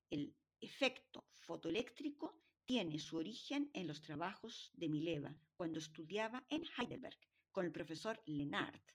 El 0.09 0.35
efecto 0.61 1.25
fotoeléctrico 1.33 2.41
tiene 2.65 2.99
su 2.99 3.17
origen 3.17 3.69
en 3.73 3.87
los 3.87 4.01
trabajos 4.01 4.71
de 4.73 4.89
Mileva 4.89 5.35
cuando 5.55 5.79
estudiaba 5.79 6.45
en 6.49 6.63
Heidelberg 6.77 7.17
con 7.51 7.65
el 7.65 7.71
profesor 7.71 8.21
Lennart, 8.25 8.91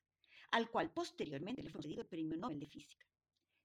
al 0.53 0.71
cual 0.71 0.93
posteriormente 0.93 1.63
le 1.63 1.71
fue 1.71 1.79
concedido 1.79 2.03
el 2.03 2.09
Premio 2.09 2.37
Nobel 2.37 2.61
de 2.61 2.67
Física 2.67 3.05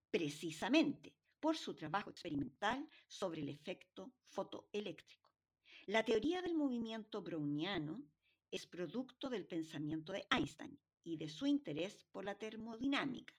precisamente 0.09 1.15
por 1.39 1.55
su 1.57 1.73
trabajo 1.73 2.09
experimental 2.09 2.87
sobre 3.07 3.41
el 3.41 3.49
efecto 3.49 4.13
fotoeléctrico. 4.27 5.29
La 5.85 6.03
teoría 6.03 6.41
del 6.41 6.55
movimiento 6.55 7.21
browniano 7.21 8.03
es 8.51 8.65
producto 8.65 9.29
del 9.29 9.45
pensamiento 9.45 10.11
de 10.11 10.25
Einstein 10.31 10.79
y 11.03 11.17
de 11.17 11.29
su 11.29 11.45
interés 11.45 12.05
por 12.11 12.25
la 12.25 12.37
termodinámica. 12.37 13.33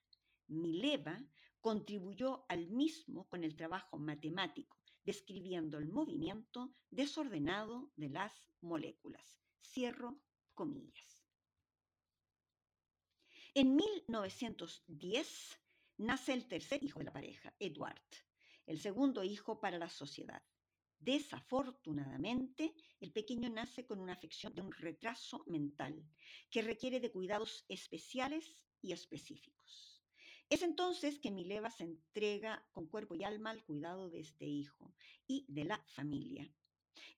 Mileva 0.49 1.21
contribuyó 1.61 2.45
al 2.49 2.69
mismo 2.69 3.29
con 3.29 3.45
el 3.45 3.57
trabajo 3.57 3.99
matemático, 3.99 4.79
describiendo 5.05 5.79
el 5.79 5.89
movimiento 5.89 6.75
desordenado 6.91 7.91
de 7.97 8.09
las 8.09 8.33
moléculas. 8.61 9.39
Cierro 9.63 10.21
comillas. 10.55 11.25
En 13.55 13.75
1910 13.75 15.59
nace 15.99 16.33
el 16.33 16.47
tercer 16.47 16.83
hijo 16.85 17.01
de 17.01 17.07
la 17.07 17.13
pareja, 17.13 17.53
Edward, 17.59 18.01
el 18.67 18.79
segundo 18.81 19.25
hijo 19.25 19.61
para 19.61 19.79
la 19.79 19.89
sociedad. 19.89 20.43
Desafortunadamente, 21.01 22.75
el 23.01 23.11
pequeño 23.11 23.49
nace 23.49 23.87
con 23.87 24.01
una 24.01 24.13
afección 24.13 24.55
de 24.55 24.61
un 24.61 24.71
retraso 24.71 25.43
mental 25.47 26.05
que 26.51 26.63
requiere 26.63 27.01
de 27.01 27.11
cuidados 27.11 27.65
especiales 27.69 28.63
y 28.83 28.93
específicos. 28.93 29.90
Es 30.51 30.63
entonces 30.63 31.21
que 31.21 31.31
Mileva 31.31 31.71
se 31.71 31.85
entrega 31.85 32.67
con 32.73 32.89
cuerpo 32.89 33.15
y 33.15 33.23
alma 33.23 33.51
al 33.51 33.63
cuidado 33.63 34.11
de 34.11 34.19
este 34.19 34.47
hijo 34.47 34.93
y 35.25 35.47
de 35.47 35.65
la 35.65 35.79
familia. 35.95 36.53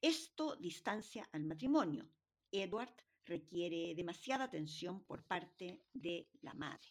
Esto 0.02 0.54
distancia 0.56 1.26
al 1.32 1.44
matrimonio. 1.44 2.06
Edward 2.50 2.94
requiere 3.24 3.94
demasiada 3.94 4.44
atención 4.44 5.02
por 5.04 5.24
parte 5.24 5.82
de 5.94 6.28
la 6.42 6.52
madre. 6.52 6.86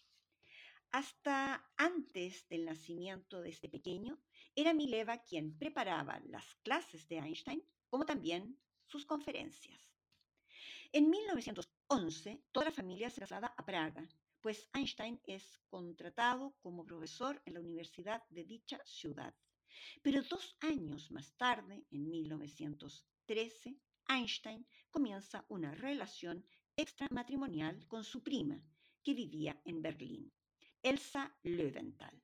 Hasta 0.90 1.72
antes 1.78 2.50
del 2.50 2.66
nacimiento 2.66 3.40
de 3.44 3.50
este 3.50 3.70
pequeño, 3.70 4.20
era 4.56 4.74
Mileva 4.74 5.20
quien 5.20 5.60
preparaba 5.60 6.20
las 6.26 6.56
clases 6.64 7.08
de 7.08 7.20
Einstein, 7.20 7.64
como 7.88 8.04
también 8.04 8.60
sus 8.88 9.06
conferencias. 9.06 9.80
En 10.92 11.08
1911, 11.08 12.44
toda 12.52 12.66
la 12.66 12.72
familia 12.72 13.12
se 13.12 13.18
traslada 13.18 13.54
a 13.56 13.64
Praga, 13.64 14.10
pues 14.42 14.70
Einstein 14.74 15.22
es 15.26 15.60
contratado 15.70 16.56
como 16.62 16.86
profesor 16.86 17.42
en 17.46 17.54
la 17.54 17.62
universidad 17.62 18.24
de 18.30 18.44
dicha 18.44 18.80
ciudad. 18.84 19.34
Pero 20.02 20.22
dos 20.24 20.58
años 20.62 21.12
más 21.12 21.36
tarde, 21.38 21.86
en 21.92 22.10
1913, 22.10 23.78
Einstein 24.08 24.68
comienza 24.90 25.46
una 25.48 25.74
relación 25.74 26.46
extramatrimonial 26.76 27.88
con 27.88 28.04
su 28.04 28.24
prima, 28.24 28.62
que 29.04 29.14
vivía 29.14 29.62
en 29.66 29.82
Berlín. 29.82 30.32
Elsa 30.84 31.36
Löwenthal. 31.44 32.22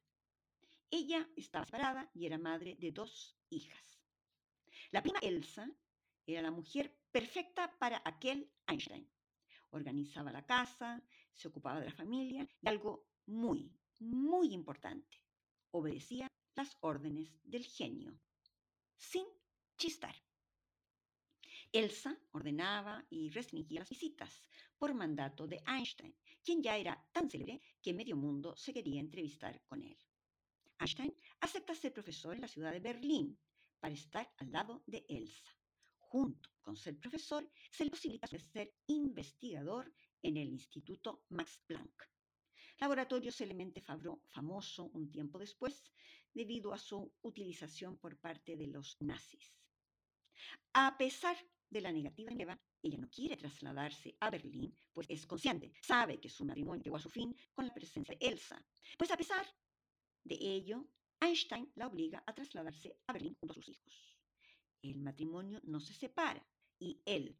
Ella 0.90 1.30
estaba 1.36 1.66
separada 1.66 2.10
y 2.14 2.26
era 2.26 2.38
madre 2.38 2.76
de 2.80 2.92
dos 2.92 3.38
hijas. 3.50 4.02
La 4.92 5.02
prima 5.02 5.20
Elsa 5.22 5.70
era 6.26 6.42
la 6.42 6.52
mujer 6.52 6.98
perfecta 7.12 7.78
para 7.78 8.02
aquel 8.04 8.52
Einstein. 8.68 9.10
Organizaba 9.72 10.32
la 10.32 10.46
casa, 10.46 11.04
se 11.38 11.48
ocupaba 11.48 11.80
de 11.80 11.86
la 11.86 11.96
familia 11.96 12.48
y 12.62 12.68
algo 12.68 13.06
muy, 13.28 13.72
muy 14.00 14.54
importante, 14.54 15.22
obedecía 15.72 16.28
las 16.56 16.76
órdenes 16.82 17.32
del 17.44 17.64
genio, 17.64 18.20
sin 18.98 19.26
chistar. 19.78 20.16
Elsa 21.72 22.18
ordenaba 22.32 23.06
y 23.10 23.30
restringía 23.30 23.82
las 23.82 23.90
visitas 23.90 24.44
por 24.78 24.94
mandato 24.94 25.48
de 25.48 25.62
Einstein, 25.68 26.16
quien 26.44 26.64
ya 26.64 26.76
era 26.76 27.08
tan 27.12 27.30
célebre 27.30 27.62
que 27.82 27.94
medio 27.94 28.16
mundo 28.16 28.56
se 28.56 28.74
quería 28.74 29.00
entrevistar 29.00 29.62
con 29.66 29.84
él. 29.84 29.98
Einstein 30.80 31.14
acepta 31.42 31.76
ser 31.76 31.94
profesor 31.94 32.36
en 32.36 32.42
la 32.42 32.48
ciudad 32.48 32.72
de 32.72 32.80
Berlín 32.80 33.38
para 33.80 33.94
estar 33.94 34.34
al 34.38 34.52
lado 34.52 34.84
de 34.88 35.06
Elsa. 35.08 35.52
Junto 35.98 36.50
con 36.62 36.76
ser 36.76 36.98
profesor, 36.98 37.48
se 37.70 37.84
le 37.84 37.92
posibilita 37.92 38.28
ser 38.28 38.74
investigador 38.88 39.94
en 40.28 40.36
el 40.36 40.50
Instituto 40.50 41.24
Max 41.30 41.62
Planck. 41.66 42.04
Laboratorio 42.80 43.32
celemente 43.32 43.82
famoso 43.82 44.90
un 44.94 45.10
tiempo 45.10 45.40
después 45.40 45.82
debido 46.34 46.74
a 46.74 46.78
su 46.78 47.14
utilización 47.22 47.98
por 47.98 48.20
parte 48.20 48.58
de 48.58 48.68
los 48.68 48.98
nazis. 49.00 49.56
A 50.74 50.98
pesar 50.98 51.38
de 51.70 51.80
la 51.80 51.94
negativa 51.94 52.30
de 52.34 52.44
Eva, 52.44 52.60
ella 52.84 52.98
no 52.98 53.10
quiere 53.10 53.38
trasladarse 53.38 54.18
a 54.20 54.30
Berlín, 54.30 54.76
pues 54.92 55.08
es 55.10 55.26
consciente, 55.26 55.72
sabe 55.82 56.20
que 56.20 56.30
su 56.30 56.44
matrimonio 56.44 56.84
llegó 56.84 56.98
a 56.98 57.08
su 57.08 57.10
fin 57.10 57.34
con 57.54 57.66
la 57.66 57.74
presencia 57.74 58.14
de 58.14 58.28
Elsa. 58.28 58.62
Pues 58.98 59.10
a 59.12 59.18
pesar 59.18 59.46
de 60.26 60.36
ello, 60.36 60.86
Einstein 61.22 61.72
la 61.76 61.88
obliga 61.88 62.22
a 62.28 62.36
trasladarse 62.36 63.00
a 63.08 63.14
Berlín 63.14 63.38
junto 63.40 63.54
a 63.54 63.56
sus 63.56 63.70
hijos. 63.70 64.18
El 64.82 65.00
matrimonio 65.00 65.62
no 65.64 65.80
se 65.80 65.94
separa 65.94 66.46
y 66.78 67.02
él, 67.06 67.40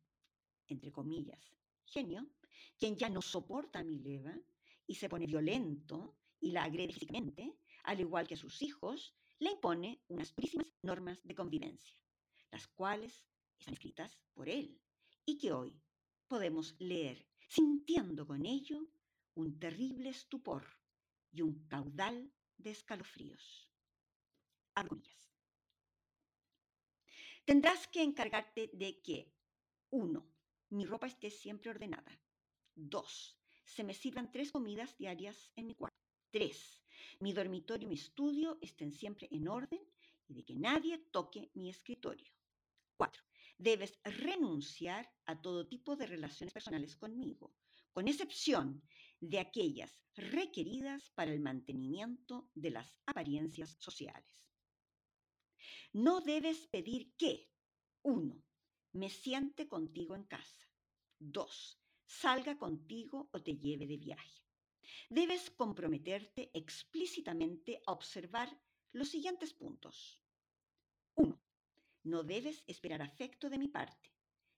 entre 0.70 0.92
comillas, 0.94 1.54
genio, 1.86 2.28
quien 2.78 2.96
ya 2.96 3.10
no 3.10 3.22
soporta 3.22 3.80
a 3.80 3.84
Mileva 3.84 4.36
y 4.86 4.96
se 4.96 5.10
pone 5.10 5.26
violento 5.26 6.18
y 6.40 6.52
la 6.52 6.64
agrede 6.64 6.94
físicamente, 6.94 7.58
al 7.84 8.00
igual 8.00 8.28
que 8.28 8.36
a 8.36 8.38
sus 8.38 8.62
hijos, 8.62 9.16
le 9.40 9.52
impone 9.52 10.02
unas 10.08 10.36
durísimas 10.36 10.74
normas 10.82 11.20
de 11.24 11.36
convivencia, 11.36 12.00
las 12.52 12.68
cuales 12.68 13.26
están 13.60 13.74
escritas 13.74 14.18
por 14.34 14.50
él 14.50 14.80
y 15.26 15.38
que 15.38 15.52
hoy 15.52 15.80
podemos 16.28 16.76
leer, 16.80 17.28
sintiendo 17.48 18.26
con 18.26 18.46
ello 18.46 18.88
un 19.36 19.60
terrible 19.60 20.10
estupor 20.10 20.66
y 21.32 21.42
un 21.42 21.68
caudal 21.68 22.32
de 22.58 22.72
escalofríos. 22.72 23.72
Tendrás 27.46 27.88
que 27.88 28.04
encargarte 28.04 28.70
de 28.74 29.02
que, 29.02 29.34
uno, 29.90 30.28
mi 30.70 30.86
ropa 30.86 31.08
esté 31.08 31.30
siempre 31.30 31.70
ordenada. 31.70 32.20
Dos, 32.80 33.36
se 33.66 33.84
me 33.84 33.96
sirvan 33.96 34.32
tres 34.32 34.52
comidas 34.52 34.96
diarias 35.00 35.52
en 35.56 35.66
mi 35.66 35.74
cuarto. 35.74 35.98
Tres, 36.30 36.84
mi 37.20 37.34
dormitorio 37.34 37.88
y 37.88 37.90
mi 37.90 37.96
estudio 37.96 38.60
estén 38.62 38.92
siempre 38.92 39.28
en 39.32 39.48
orden 39.48 39.82
y 40.28 40.36
de 40.36 40.46
que 40.46 40.54
nadie 40.54 41.00
toque 41.12 41.50
mi 41.56 41.72
escritorio. 41.72 42.32
Cuatro, 42.96 43.24
debes 43.58 44.00
renunciar 44.04 45.12
a 45.26 45.42
todo 45.42 45.68
tipo 45.68 45.96
de 45.96 46.06
relaciones 46.06 46.54
personales 46.54 46.96
conmigo, 46.96 47.56
con 47.92 48.08
excepción 48.08 48.84
de 49.20 49.40
aquellas 49.40 50.00
requeridas 50.16 51.10
para 51.16 51.34
el 51.34 51.40
mantenimiento 51.40 52.52
de 52.54 52.70
las 52.70 52.96
apariencias 53.08 53.76
sociales. 53.80 54.52
No 55.94 56.22
debes 56.22 56.68
pedir 56.68 57.16
que, 57.18 57.50
uno, 58.04 58.44
me 58.92 59.10
siente 59.10 59.68
contigo 59.68 60.16
en 60.16 60.26
casa. 60.26 60.70
Dos, 61.18 61.82
salga 62.08 62.58
contigo 62.58 63.30
o 63.32 63.44
te 63.44 63.58
lleve 63.58 63.86
de 63.86 63.98
viaje. 63.98 64.42
Debes 65.10 65.52
comprometerte 65.52 66.50
explícitamente 66.54 67.82
a 67.86 67.92
observar 67.92 68.50
los 68.94 69.10
siguientes 69.10 69.54
puntos. 69.54 70.22
Uno, 71.16 71.40
no 72.04 72.24
debes 72.24 72.64
esperar 72.68 73.02
afecto 73.02 73.50
de 73.50 73.58
mi 73.58 73.68
parte 73.68 74.14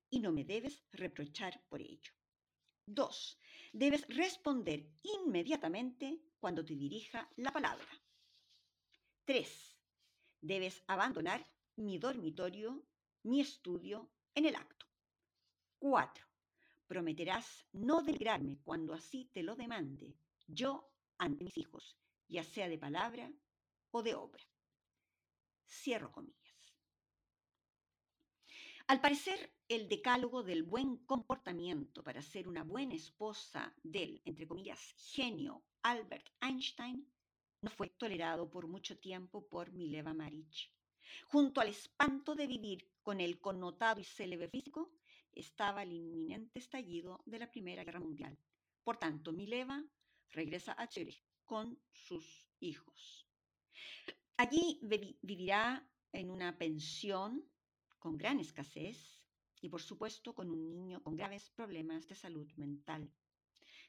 y 0.09 0.19
no 0.19 0.31
me 0.31 0.45
debes 0.45 0.83
reprochar 0.91 1.61
por 1.67 1.81
ello. 1.81 2.13
Dos, 2.85 3.39
debes 3.73 4.07
responder 4.07 4.87
inmediatamente 5.03 6.21
cuando 6.39 6.63
te 6.63 6.75
dirija 6.75 7.29
la 7.37 7.51
palabra. 7.51 7.87
Tres, 9.25 9.77
debes 10.41 10.83
abandonar 10.87 11.45
mi 11.75 11.97
dormitorio, 11.97 12.83
mi 13.23 13.41
estudio 13.41 14.09
en 14.33 14.45
el 14.45 14.55
acto. 14.55 14.87
Cuatro, 15.77 16.28
prometerás 16.89 17.67
no 17.71 18.01
deligrarme 18.01 18.57
cuando 18.63 18.95
así 18.95 19.29
te 19.31 19.43
lo 19.43 19.55
demande 19.55 20.17
yo 20.47 20.91
ante 21.19 21.43
mis 21.43 21.55
hijos, 21.57 21.95
ya 22.27 22.43
sea 22.43 22.67
de 22.67 22.79
palabra 22.79 23.31
o 23.91 24.01
de 24.01 24.15
obra. 24.15 24.43
Cierro 25.67 26.11
comillas. 26.11 26.39
Al 28.87 29.01
parecer, 29.01 29.53
el 29.67 29.87
decálogo 29.87 30.41
del 30.41 30.63
buen 30.63 30.97
comportamiento 31.05 32.03
para 32.03 32.23
ser 32.23 32.47
una 32.47 32.63
buena 32.63 32.95
esposa 32.95 33.71
del, 33.83 34.19
entre 34.25 34.47
comillas, 34.47 34.79
genio 34.97 35.63
Albert 35.83 36.27
Einstein 36.41 37.07
no 37.61 37.69
fue 37.69 37.89
tolerado 37.89 38.49
por 38.49 38.67
mucho 38.67 38.97
tiempo 38.97 39.47
por 39.47 39.71
Mileva 39.73 40.15
Maric. 40.15 40.71
Junto 41.27 41.61
al 41.61 41.67
espanto 41.67 42.33
de 42.33 42.47
vivir 42.47 42.89
con 43.03 43.21
el 43.21 43.39
connotado 43.39 44.01
y 44.01 44.05
célebre 44.05 44.49
físico, 44.49 44.91
estaba 45.39 45.83
el 45.83 45.93
inminente 45.93 46.59
estallido 46.59 47.21
de 47.25 47.39
la 47.39 47.49
Primera 47.49 47.83
Guerra 47.83 47.99
Mundial. 47.99 48.37
Por 48.83 48.97
tanto, 48.97 49.31
Mileva 49.31 49.83
regresa 50.31 50.75
a 50.77 50.87
Chile 50.87 51.15
con 51.45 51.79
sus 51.91 52.47
hijos. 52.59 53.27
Allí 54.37 54.79
vivirá 54.81 55.87
en 56.11 56.29
una 56.29 56.57
pensión 56.57 57.45
con 57.99 58.17
gran 58.17 58.39
escasez 58.39 59.21
y 59.61 59.69
por 59.69 59.81
supuesto 59.81 60.33
con 60.33 60.49
un 60.49 60.69
niño 60.69 61.03
con 61.03 61.15
graves 61.15 61.49
problemas 61.49 62.07
de 62.07 62.15
salud 62.15 62.49
mental. 62.55 63.11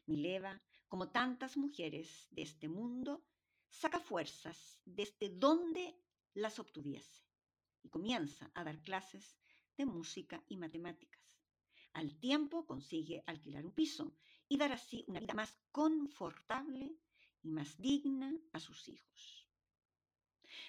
Mileva, 0.06 0.60
como 0.88 1.10
tantas 1.10 1.56
mujeres 1.56 2.26
de 2.30 2.42
este 2.42 2.68
mundo, 2.68 3.24
saca 3.68 4.00
fuerzas 4.00 4.80
desde 4.84 5.28
donde 5.28 5.96
las 6.34 6.58
obtuviese 6.58 7.22
y 7.82 7.88
comienza 7.88 8.50
a 8.54 8.64
dar 8.64 8.80
clases 8.82 9.38
de 9.76 9.86
música 9.86 10.42
y 10.48 10.56
matemáticas. 10.56 11.20
Al 11.92 12.18
tiempo 12.18 12.66
consigue 12.66 13.22
alquilar 13.26 13.64
un 13.66 13.72
piso 13.72 14.14
y 14.48 14.56
dar 14.56 14.72
así 14.72 15.04
una 15.06 15.20
vida 15.20 15.34
más 15.34 15.58
confortable 15.72 16.96
y 17.42 17.50
más 17.50 17.76
digna 17.78 18.32
a 18.52 18.60
sus 18.60 18.88
hijos. 18.88 19.46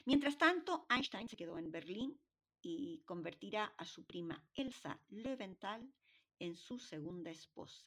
Mientras 0.05 0.37
tanto, 0.37 0.85
Einstein 0.89 1.27
se 1.27 1.37
quedó 1.37 1.57
en 1.57 1.71
Berlín 1.71 2.19
y 2.61 3.01
convertirá 3.05 3.65
a 3.77 3.85
su 3.85 4.05
prima 4.05 4.43
Elsa 4.53 4.99
Löwenthal 5.09 5.91
en 6.39 6.55
su 6.55 6.79
segunda 6.79 7.31
esposa, 7.31 7.85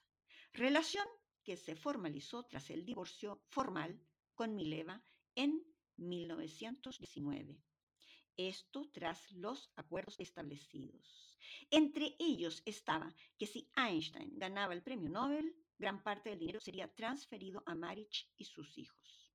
relación 0.52 1.06
que 1.42 1.56
se 1.56 1.76
formalizó 1.76 2.44
tras 2.44 2.70
el 2.70 2.84
divorcio 2.84 3.42
formal 3.48 4.00
con 4.34 4.54
Mileva 4.54 5.02
en 5.34 5.62
1919. 5.96 7.60
Esto 8.36 8.88
tras 8.92 9.30
los 9.32 9.70
acuerdos 9.76 10.18
establecidos. 10.18 11.38
Entre 11.70 12.16
ellos 12.18 12.62
estaba 12.64 13.14
que 13.38 13.46
si 13.46 13.68
Einstein 13.76 14.38
ganaba 14.38 14.74
el 14.74 14.82
premio 14.82 15.08
Nobel, 15.08 15.54
gran 15.78 16.02
parte 16.02 16.30
del 16.30 16.38
dinero 16.38 16.60
sería 16.60 16.92
transferido 16.94 17.62
a 17.66 17.74
Marich 17.74 18.28
y 18.36 18.44
sus 18.44 18.76
hijos. 18.78 19.32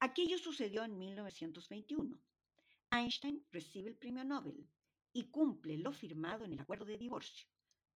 Aquello 0.00 0.38
sucedió 0.38 0.84
en 0.84 0.98
1921. 0.98 2.20
Einstein 2.90 3.46
recibe 3.50 3.90
el 3.90 3.96
premio 3.96 4.24
Nobel 4.24 4.68
y 5.12 5.24
cumple 5.30 5.78
lo 5.78 5.92
firmado 5.92 6.44
en 6.44 6.52
el 6.52 6.60
acuerdo 6.60 6.84
de 6.84 6.98
divorcio, 6.98 7.48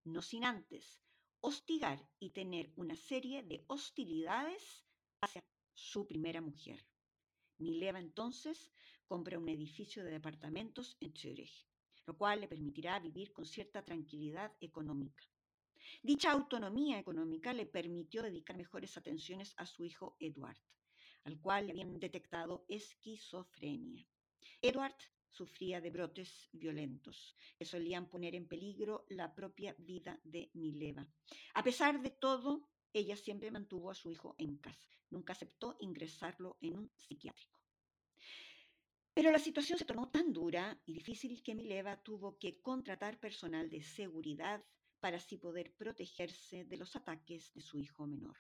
no 0.04 0.22
sin 0.22 0.44
antes 0.44 1.00
hostigar 1.40 2.04
y 2.18 2.30
tener 2.30 2.72
una 2.76 2.96
serie 2.96 3.42
de 3.42 3.64
hostilidades 3.68 4.84
hacia 5.20 5.44
su 5.74 6.06
primera 6.06 6.40
mujer. 6.40 6.84
Mileva 7.58 8.00
entonces 8.00 8.72
compra 9.06 9.38
un 9.38 9.48
edificio 9.48 10.04
de 10.04 10.10
departamentos 10.10 10.96
en 11.00 11.14
Zurich, 11.14 11.66
lo 12.06 12.16
cual 12.16 12.40
le 12.40 12.48
permitirá 12.48 12.98
vivir 12.98 13.32
con 13.32 13.44
cierta 13.44 13.84
tranquilidad 13.84 14.52
económica. 14.60 15.24
Dicha 16.02 16.32
autonomía 16.32 16.98
económica 16.98 17.52
le 17.52 17.66
permitió 17.66 18.22
dedicar 18.22 18.56
mejores 18.56 18.96
atenciones 18.96 19.54
a 19.56 19.66
su 19.66 19.84
hijo 19.84 20.16
Edward, 20.18 20.58
al 21.24 21.38
cual 21.40 21.66
le 21.66 21.72
habían 21.72 21.98
detectado 21.98 22.64
esquizofrenia. 22.68 24.06
Edward 24.60 24.96
sufría 25.30 25.80
de 25.80 25.90
brotes 25.90 26.48
violentos 26.52 27.36
que 27.58 27.64
solían 27.64 28.08
poner 28.08 28.34
en 28.34 28.48
peligro 28.48 29.04
la 29.08 29.34
propia 29.34 29.74
vida 29.78 30.18
de 30.24 30.50
Mileva. 30.54 31.06
A 31.54 31.62
pesar 31.62 32.00
de 32.00 32.10
todo, 32.10 32.68
ella 32.92 33.16
siempre 33.16 33.50
mantuvo 33.50 33.90
a 33.90 33.94
su 33.94 34.10
hijo 34.10 34.34
en 34.38 34.56
casa, 34.56 34.88
nunca 35.10 35.34
aceptó 35.34 35.76
ingresarlo 35.80 36.56
en 36.60 36.78
un 36.78 36.90
psiquiátrico. 36.96 37.55
Pero 39.16 39.30
la 39.30 39.38
situación 39.38 39.78
se 39.78 39.86
tornó 39.86 40.10
tan 40.10 40.30
dura 40.30 40.78
y 40.84 40.92
difícil 40.92 41.42
que 41.42 41.54
Mileva 41.54 41.96
tuvo 42.02 42.36
que 42.38 42.60
contratar 42.60 43.18
personal 43.18 43.70
de 43.70 43.80
seguridad 43.80 44.62
para 45.00 45.16
así 45.16 45.38
poder 45.38 45.74
protegerse 45.74 46.66
de 46.66 46.76
los 46.76 46.94
ataques 46.96 47.50
de 47.54 47.62
su 47.62 47.78
hijo 47.78 48.06
menor. 48.06 48.36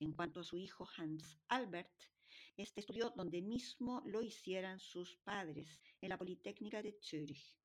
En 0.00 0.14
cuanto 0.14 0.40
a 0.40 0.42
su 0.42 0.58
hijo 0.58 0.88
Hans 0.96 1.38
Albert, 1.46 1.94
este 2.56 2.80
estudió 2.80 3.10
donde 3.10 3.40
mismo 3.40 4.02
lo 4.04 4.20
hicieran 4.20 4.80
sus 4.80 5.14
padres, 5.18 5.80
en 6.00 6.08
la 6.08 6.18
Politécnica 6.18 6.82
de 6.82 6.98
Zúrich. 7.00 7.56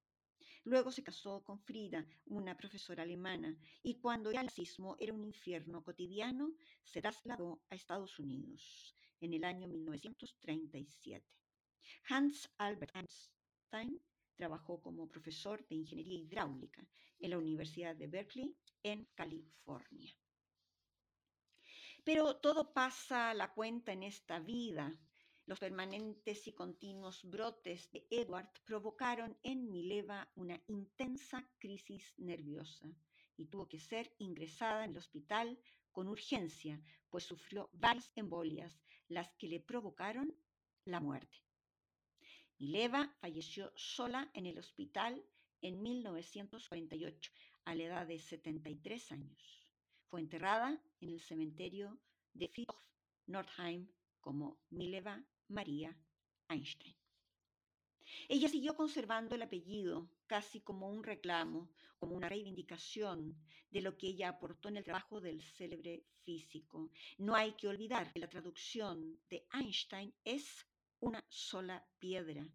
Luego 0.65 0.91
se 0.91 1.03
casó 1.03 1.43
con 1.43 1.60
Frida, 1.60 2.05
una 2.25 2.55
profesora 2.55 3.01
alemana, 3.01 3.57
y 3.81 3.95
cuando 3.95 4.31
ya 4.31 4.41
el 4.41 4.45
nazismo 4.45 4.97
era 4.99 5.13
un 5.13 5.23
infierno 5.23 5.83
cotidiano, 5.83 6.53
se 6.83 7.01
trasladó 7.01 7.63
a 7.71 7.73
Estados 7.73 8.19
Unidos 8.19 8.93
en 9.19 9.33
el 9.33 9.43
año 9.43 9.67
1937. 9.67 11.25
Hans 12.10 12.50
Albert 12.58 12.95
Einstein 12.95 14.02
trabajó 14.36 14.82
como 14.82 15.10
profesor 15.10 15.65
de 15.67 15.76
ingeniería 15.76 16.19
hidráulica 16.19 16.88
en 17.19 17.32
la 17.32 17.38
Universidad 17.38 17.95
de 17.95 18.08
Berkeley, 18.08 18.56
en 18.84 19.06
California. 19.15 20.13
Pero 22.04 22.38
todo 22.38 22.73
pasa 22.73 23.32
a 23.32 23.34
la 23.34 23.54
cuenta 23.54 23.91
en 23.91 24.04
esta 24.04 24.39
vida. 24.39 24.93
Los 25.45 25.60
permanentes 25.60 26.47
y 26.47 26.54
continuos 26.54 27.23
brotes 27.23 27.91
de 27.91 28.06
Edward 28.10 28.50
provocaron 28.65 29.38
en 29.43 29.69
Mileva 29.71 30.30
una 30.36 30.62
intensa 30.67 31.50
crisis 31.58 32.13
nerviosa 32.17 32.88
y 33.38 33.45
tuvo 33.47 33.67
que 33.67 33.80
ser 33.80 34.13
ingresada 34.19 34.86
en 34.86 34.91
el 34.91 34.97
hospital 34.97 35.60
con 35.91 36.08
urgencia, 36.08 36.82
pues 37.10 37.23
sufrió 37.23 37.69
varias 37.73 38.12
embolias, 38.15 38.80
las 39.08 39.34
que 39.36 39.47
le 39.47 39.60
provocaron 39.60 40.36
la 40.86 41.00
muerte. 41.00 41.46
Mileva 42.60 43.15
falleció 43.20 43.72
sola 43.76 44.32
en 44.34 44.48
el 44.48 44.58
hospital 44.58 45.24
en 45.62 45.82
1948, 45.82 47.32
a 47.65 47.76
la 47.76 47.84
edad 47.84 48.08
de 48.08 48.17
73 48.17 49.12
años. 49.12 49.72
Fue 50.10 50.22
enterrada 50.22 50.82
en 51.00 51.10
el 51.10 51.22
cementerio 51.22 52.00
de 52.34 52.48
Friedhof 52.48 52.82
Nordheim 53.28 53.88
como 54.20 54.60
Mileva 54.72 55.24
María 55.50 55.96
Einstein. 56.50 56.96
Ella 58.28 58.50
siguió 58.50 58.76
conservando 58.76 59.36
el 59.36 59.41
apellido 59.41 60.10
casi 60.26 60.62
como 60.62 60.89
un 60.89 61.04
reclamo, 61.04 61.70
como 62.00 62.15
una 62.15 62.30
reivindicación 62.30 63.38
de 63.70 63.82
lo 63.82 63.98
que 63.98 64.08
ella 64.08 64.30
aportó 64.30 64.70
en 64.70 64.78
el 64.78 64.84
trabajo 64.84 65.22
del 65.22 65.43
célebre 65.43 66.06
físico. 66.24 66.89
No 67.17 67.36
hay 67.36 67.54
que 67.54 67.67
olvidar 67.67 68.12
que 68.12 68.20
la 68.20 68.30
traducción 68.30 69.20
de 69.30 69.46
Einstein 69.54 70.13
es 70.24 70.66
una 70.99 71.23
sola 71.29 71.86
piedra, 71.99 72.49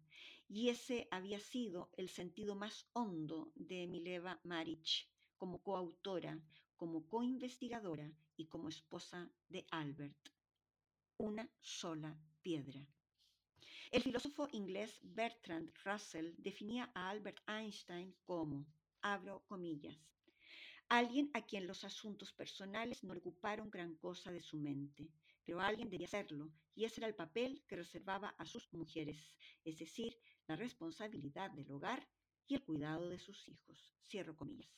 y 0.47 0.69
ese 0.69 1.07
había 1.11 1.39
sido 1.39 1.89
el 1.97 2.09
sentido 2.09 2.55
más 2.55 2.87
hondo 2.93 3.51
de 3.55 3.87
Mileva 3.87 4.39
Maric 4.43 5.07
como 5.37 5.61
coautora, 5.63 6.39
como 6.75 7.07
coinvestigadora 7.07 8.11
y 8.35 8.47
como 8.47 8.69
esposa 8.69 9.29
de 9.49 9.65
Albert. 9.71 10.29
Una 11.17 11.49
sola 11.61 12.17
piedra. 12.41 12.85
El 13.91 14.01
filósofo 14.01 14.47
inglés 14.51 14.99
Bertrand 15.03 15.71
Russell 15.85 16.33
definía 16.37 16.91
a 16.93 17.09
Albert 17.09 17.39
Einstein 17.47 18.15
como, 18.25 18.65
abro 19.01 19.43
comillas, 19.47 19.97
alguien 20.89 21.29
a 21.33 21.41
quien 21.41 21.67
los 21.67 21.83
asuntos 21.83 22.33
personales 22.33 23.03
no 23.03 23.13
ocuparon 23.13 23.69
gran 23.69 23.95
cosa 23.95 24.31
de 24.31 24.41
su 24.41 24.57
mente, 24.57 25.09
pero 25.45 25.61
alguien 25.61 25.89
debía 25.89 26.07
hacerlo, 26.07 26.51
y 26.75 26.85
ese 26.85 27.01
era 27.01 27.07
el 27.07 27.15
papel 27.15 27.63
que 27.67 27.75
reservaba 27.75 28.29
a 28.37 28.45
sus 28.45 28.71
mujeres, 28.73 29.35
es 29.63 29.77
decir, 29.77 30.17
la 30.47 30.55
responsabilidad 30.55 31.51
del 31.51 31.71
hogar 31.71 32.07
y 32.47 32.55
el 32.55 32.63
cuidado 32.63 33.09
de 33.09 33.19
sus 33.19 33.47
hijos. 33.47 33.93
Cierro 34.03 34.35
comillas. 34.35 34.71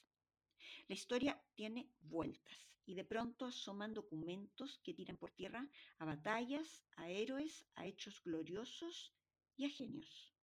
La 0.87 0.95
historia 0.95 1.41
tiene 1.55 1.89
vueltas 2.01 2.69
y 2.85 2.93
de 2.93 3.03
pronto 3.03 3.45
asoman 3.45 3.93
documentos 3.93 4.79
que 4.83 4.93
tiran 4.93 5.17
por 5.17 5.31
tierra 5.31 5.67
a 5.97 6.05
batallas, 6.05 6.83
a 6.97 7.09
héroes, 7.09 7.65
a 7.75 7.85
hechos 7.85 8.21
gloriosos 8.23 9.13
y 9.57 9.65
a 9.65 9.69
genios. 9.69 10.33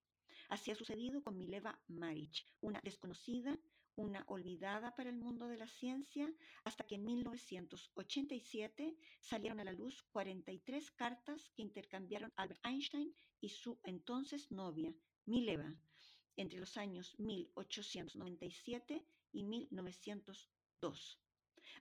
Así 0.48 0.70
ha 0.70 0.74
sucedido 0.74 1.22
con 1.22 1.38
Mileva 1.38 1.80
Maric, 1.88 2.44
una 2.61 2.80
desconocida, 2.82 3.58
una 3.96 4.24
olvidada 4.28 4.94
para 4.94 5.11
el 5.11 5.16
mundo 5.16 5.48
de 5.48 5.57
la 5.57 5.66
ciencia, 5.66 6.33
hasta 6.64 6.85
que 6.85 6.94
en 6.96 7.05
1987 7.05 8.96
salieron 9.20 9.61
a 9.61 9.64
la 9.64 9.72
luz 9.72 10.02
43 10.12 10.90
cartas 10.92 11.50
que 11.50 11.62
intercambiaron 11.62 12.33
Albert 12.37 12.64
Einstein 12.64 13.14
y 13.40 13.48
su 13.50 13.78
entonces 13.85 14.50
novia, 14.50 14.94
Mileva, 15.26 15.74
entre 16.37 16.59
los 16.59 16.76
años 16.76 17.14
1897 17.18 19.05
y 19.33 19.44
1902. 19.44 21.20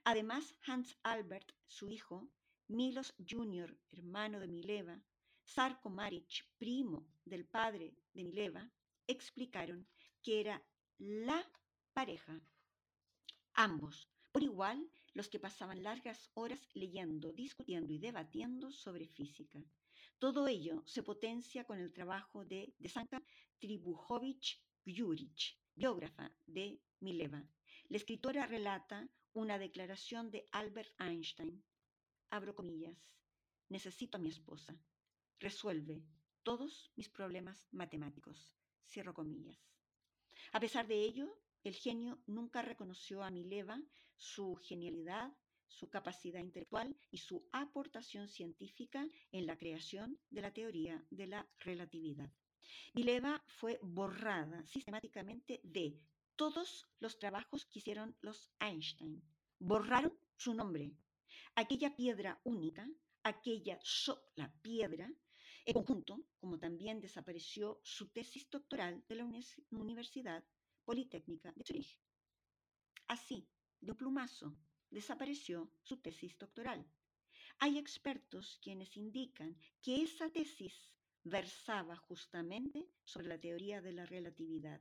Además, 0.04 0.54
Hans 0.66 0.96
Albert, 1.02 1.52
su 1.66 1.88
hijo, 1.90 2.28
Milos 2.68 3.14
Jr., 3.28 3.76
hermano 3.90 4.40
de 4.40 4.48
Mileva, 4.48 5.02
Sarko 5.44 5.90
Maric, 5.90 6.46
primo 6.58 7.06
del 7.24 7.44
padre 7.46 7.94
de 8.14 8.24
Mileva, 8.24 8.70
explicaron 9.06 9.86
que 10.22 10.40
era 10.40 10.62
la 10.98 11.44
pareja. 11.92 12.40
Ambos, 13.54 14.08
por 14.32 14.42
igual, 14.42 14.90
los 15.14 15.28
que 15.28 15.38
pasaban 15.38 15.82
largas 15.82 16.30
horas 16.34 16.60
leyendo, 16.74 17.32
discutiendo 17.32 17.92
y 17.92 17.98
debatiendo 17.98 18.72
sobre 18.72 19.06
física. 19.06 19.62
Todo 20.18 20.48
ello 20.48 20.82
se 20.86 21.02
potencia 21.02 21.64
con 21.64 21.78
el 21.78 21.92
trabajo 21.92 22.44
de 22.44 22.74
Desanka 22.78 23.22
Tribujovic 23.58 24.60
Juric, 24.86 25.58
biógrafa 25.74 26.32
de 26.46 26.80
Mileva. 27.00 27.44
La 27.88 27.96
escritora 27.96 28.46
relata 28.46 29.08
una 29.34 29.58
declaración 29.58 30.30
de 30.30 30.48
Albert 30.52 30.94
Einstein. 30.98 31.62
Abro 32.30 32.54
comillas. 32.54 32.96
Necesito 33.68 34.16
a 34.16 34.20
mi 34.20 34.28
esposa. 34.28 34.78
Resuelve 35.40 36.02
todos 36.42 36.90
mis 36.96 37.08
problemas 37.08 37.68
matemáticos. 37.72 38.54
Cierro 38.86 39.14
comillas. 39.14 39.58
A 40.52 40.60
pesar 40.60 40.86
de 40.86 41.02
ello, 41.02 41.38
el 41.64 41.74
genio 41.74 42.18
nunca 42.26 42.62
reconoció 42.62 43.22
a 43.22 43.30
Mileva 43.30 43.80
su 44.16 44.56
genialidad, 44.56 45.32
su 45.68 45.88
capacidad 45.88 46.40
intelectual 46.40 46.96
y 47.10 47.18
su 47.18 47.48
aportación 47.52 48.28
científica 48.28 49.06
en 49.30 49.46
la 49.46 49.56
creación 49.56 50.18
de 50.30 50.42
la 50.42 50.52
teoría 50.52 51.04
de 51.10 51.26
la 51.26 51.48
relatividad. 51.60 52.30
Mileva 52.94 53.42
fue 53.46 53.78
borrada 53.82 54.64
sistemáticamente 54.66 55.60
de 55.62 55.98
todos 56.36 56.88
los 57.00 57.18
trabajos 57.18 57.64
que 57.66 57.78
hicieron 57.78 58.16
los 58.20 58.50
Einstein. 58.60 59.22
Borraron 59.58 60.12
su 60.36 60.54
nombre. 60.54 60.92
Aquella 61.54 61.94
piedra 61.94 62.40
única, 62.44 62.88
aquella 63.22 63.78
sola 63.82 64.52
piedra, 64.62 65.10
en 65.64 65.74
conjunto, 65.74 66.18
como 66.40 66.58
también 66.58 67.00
desapareció 67.00 67.80
su 67.84 68.08
tesis 68.08 68.48
doctoral 68.50 69.04
de 69.08 69.14
la 69.14 69.24
Universidad 69.70 70.44
Politécnica 70.84 71.52
de 71.52 71.64
Zurich. 71.64 71.98
Así, 73.08 73.48
de 73.80 73.92
un 73.92 73.96
plumazo, 73.96 74.56
desapareció 74.90 75.70
su 75.82 75.96
tesis 75.98 76.38
doctoral. 76.38 76.86
Hay 77.58 77.78
expertos 77.78 78.58
quienes 78.62 78.96
indican 78.96 79.56
que 79.80 80.02
esa 80.02 80.30
tesis 80.30 80.90
versaba 81.24 81.96
justamente 81.96 82.88
sobre 83.04 83.28
la 83.28 83.38
teoría 83.38 83.80
de 83.80 83.92
la 83.92 84.06
relatividad. 84.06 84.80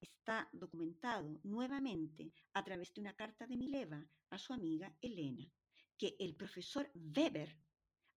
Está 0.00 0.48
documentado 0.52 1.40
nuevamente 1.42 2.32
a 2.52 2.64
través 2.64 2.92
de 2.94 3.00
una 3.00 3.14
carta 3.14 3.46
de 3.46 3.56
Mileva 3.56 4.04
a 4.30 4.38
su 4.38 4.52
amiga 4.52 4.96
Elena, 5.00 5.50
que 5.96 6.16
el 6.18 6.34
profesor 6.34 6.90
Weber 6.94 7.56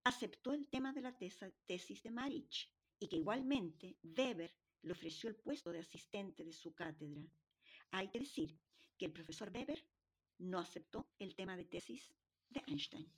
aceptó 0.03 0.53
el 0.53 0.67
tema 0.67 0.93
de 0.93 1.01
la 1.01 1.17
tesis 1.17 2.03
de 2.03 2.11
Marich 2.11 2.71
y 2.99 3.07
que 3.07 3.17
igualmente 3.17 3.97
Weber 4.03 4.55
le 4.85 4.93
ofreció 4.93 5.29
el 5.29 5.35
puesto 5.35 5.71
de 5.71 5.79
asistente 5.79 6.45
de 6.45 6.53
su 6.53 6.73
cátedra. 6.75 7.21
Hay 7.91 8.09
que 8.09 8.19
decir 8.19 8.57
que 8.97 9.05
el 9.05 9.11
profesor 9.11 9.51
Weber 9.53 9.83
no 10.37 10.59
aceptó 10.59 11.09
el 11.17 11.35
tema 11.35 11.57
de 11.57 11.65
tesis 11.65 12.13
de 12.49 12.63
Einstein. 12.67 13.11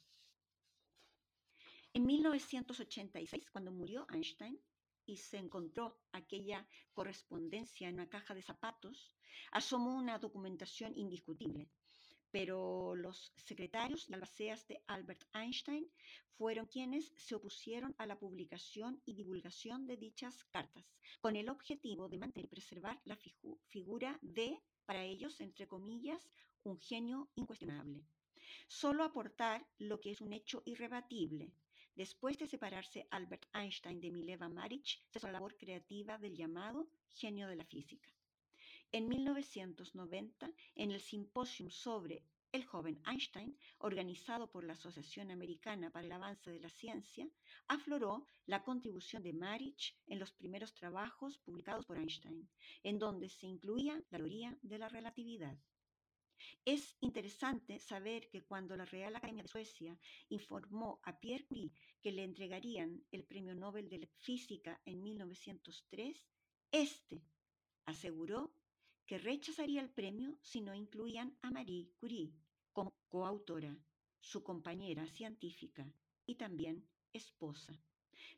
En 1.93 2.05
1986, 2.05 3.49
cuando 3.51 3.71
murió 3.71 4.07
Einstein 4.13 4.57
y 5.05 5.17
se 5.17 5.37
encontró 5.37 5.99
aquella 6.13 6.65
correspondencia 6.93 7.89
en 7.89 7.95
una 7.95 8.09
caja 8.09 8.33
de 8.33 8.41
zapatos, 8.41 9.11
asomó 9.51 9.97
una 9.97 10.19
documentación 10.19 10.97
indiscutible. 10.97 11.69
Pero 12.39 12.95
los 12.95 13.33
secretarios 13.35 14.07
y 14.07 14.13
albaceas 14.13 14.67
de 14.67 14.79
Albert 14.85 15.23
Einstein 15.33 15.87
fueron 16.37 16.67
quienes 16.67 17.11
se 17.15 17.33
opusieron 17.33 17.95
a 17.97 18.05
la 18.05 18.19
publicación 18.19 19.01
y 19.05 19.15
divulgación 19.15 19.87
de 19.87 19.97
dichas 19.97 20.43
cartas, 20.51 20.85
con 21.19 21.35
el 21.35 21.49
objetivo 21.49 22.07
de 22.07 22.19
mantener 22.19 22.45
y 22.45 22.49
preservar 22.49 23.01
la 23.05 23.17
figura 23.69 24.19
de, 24.21 24.61
para 24.85 25.03
ellos, 25.03 25.41
entre 25.41 25.67
comillas, 25.67 26.29
un 26.61 26.77
genio 26.79 27.27
incuestionable. 27.33 28.03
Solo 28.67 29.03
aportar 29.03 29.65
lo 29.79 29.99
que 29.99 30.11
es 30.11 30.21
un 30.21 30.31
hecho 30.31 30.61
irrebatible, 30.63 31.51
Después 31.95 32.37
de 32.37 32.45
separarse 32.45 33.07
Albert 33.09 33.47
Einstein 33.55 33.99
de 33.99 34.11
Mileva 34.11 34.47
Maric, 34.47 35.01
cesó 35.09 35.25
la 35.25 35.33
labor 35.33 35.57
creativa 35.57 36.19
del 36.19 36.35
llamado 36.35 36.87
genio 37.09 37.47
de 37.47 37.55
la 37.55 37.65
física. 37.65 38.07
En 38.93 39.09
1990, 39.09 40.49
en 40.75 40.91
el 40.91 41.01
simposio 41.01 41.69
sobre 41.69 42.23
el 42.53 42.63
joven 42.63 43.01
Einstein, 43.05 43.57
organizado 43.79 44.49
por 44.49 44.63
la 44.63 44.73
Asociación 44.73 45.29
Americana 45.29 45.91
para 45.91 46.05
el 46.05 46.11
Avance 46.11 46.49
de 46.49 46.61
la 46.61 46.69
Ciencia, 46.69 47.27
afloró 47.67 48.25
la 48.45 48.63
contribución 48.63 49.23
de 49.23 49.33
Maric 49.33 49.95
en 50.07 50.19
los 50.19 50.31
primeros 50.31 50.73
trabajos 50.73 51.37
publicados 51.39 51.85
por 51.85 51.97
Einstein, 51.97 52.49
en 52.81 52.97
donde 52.97 53.27
se 53.27 53.47
incluía 53.47 53.95
la 53.95 54.17
teoría 54.17 54.57
de 54.61 54.77
la 54.77 54.87
relatividad. 54.87 55.57
Es 56.63 56.95
interesante 57.01 57.79
saber 57.79 58.29
que 58.29 58.43
cuando 58.43 58.77
la 58.77 58.85
Real 58.85 59.15
Academia 59.15 59.43
de 59.43 59.49
Suecia 59.49 59.99
informó 60.29 60.99
a 61.03 61.19
Pierre 61.19 61.45
Curie 61.45 61.73
que 62.01 62.11
le 62.11 62.23
entregarían 62.23 63.03
el 63.11 63.25
Premio 63.25 63.53
Nobel 63.53 63.89
de 63.89 64.07
Física 64.19 64.79
en 64.85 65.03
1903, 65.03 66.25
este 66.71 67.21
aseguró 67.85 68.53
que 69.07 69.17
rechazaría 69.17 69.81
el 69.81 69.89
premio 69.89 70.37
si 70.41 70.59
no 70.59 70.75
incluían 70.75 71.37
a 71.41 71.49
Marie 71.49 71.89
Curie 71.97 72.33
como 72.73 72.93
coautora, 73.07 73.73
su 74.19 74.43
compañera 74.43 75.07
científica 75.07 75.89
y 76.25 76.35
también 76.35 76.85
esposa. 77.13 77.81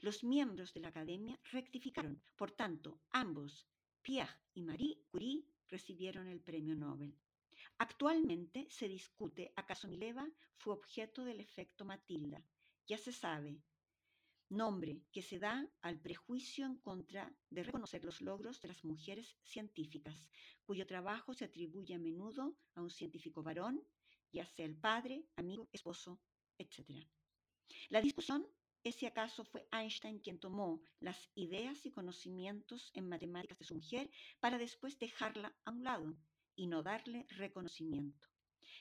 Los 0.02 0.24
miembros 0.24 0.74
de 0.74 0.82
la 0.82 0.90
academia 0.90 1.40
rectificaron, 1.52 2.22
por 2.36 2.52
tanto, 2.52 3.02
ambos, 3.10 3.68
Pierre 4.04 4.40
y 4.54 4.62
Marie 4.62 5.02
Curie, 5.10 5.44
recibieron 5.68 6.28
el 6.28 6.40
premio 6.40 6.76
Nobel. 6.76 7.18
Actualmente 7.80 8.68
se 8.70 8.88
discute 8.88 9.52
acaso 9.56 9.88
Mileva 9.88 10.30
fue 10.58 10.74
objeto 10.74 11.26
del 11.26 11.40
efecto 11.40 11.84
Matilda. 11.84 12.44
Ya 12.88 12.98
se 12.98 13.12
sabe, 13.12 13.60
nombre 14.50 15.02
que 15.12 15.22
se 15.22 15.40
da 15.40 15.68
al 15.82 16.00
prejuicio 16.00 16.66
en 16.66 16.78
contra 16.78 17.32
de 17.50 17.64
reconocer 17.64 18.04
los 18.04 18.22
logros 18.22 18.62
de 18.62 18.68
las 18.70 18.84
mujeres 18.84 19.38
científicas, 19.44 20.16
cuyo 20.66 20.86
trabajo 20.86 21.34
se 21.34 21.46
atribuye 21.46 21.94
a 21.94 22.00
menudo 22.00 22.56
a 22.76 22.82
un 22.82 22.90
científico 22.90 23.44
varón, 23.44 23.84
ya 24.32 24.46
sea 24.46 24.66
el 24.66 24.76
padre, 24.76 25.26
amigo, 25.36 25.70
esposo, 25.72 26.20
etc. 26.58 27.08
La 27.90 28.02
discusión 28.02 28.48
es 28.84 29.04
acaso 29.04 29.44
fue 29.44 29.68
Einstein 29.72 30.20
quien 30.20 30.40
tomó 30.40 30.82
las 31.00 31.30
ideas 31.36 31.86
y 31.86 31.92
conocimientos 31.92 32.92
en 32.94 33.10
matemáticas 33.10 33.60
de 33.60 33.66
su 33.66 33.76
mujer 33.76 34.10
para 34.40 34.58
después 34.58 34.98
dejarla 34.98 35.54
a 35.66 35.72
un 35.72 35.84
lado 35.84 36.16
y 36.56 36.68
no 36.68 36.82
darle 36.82 37.26
reconocimiento. 37.30 38.28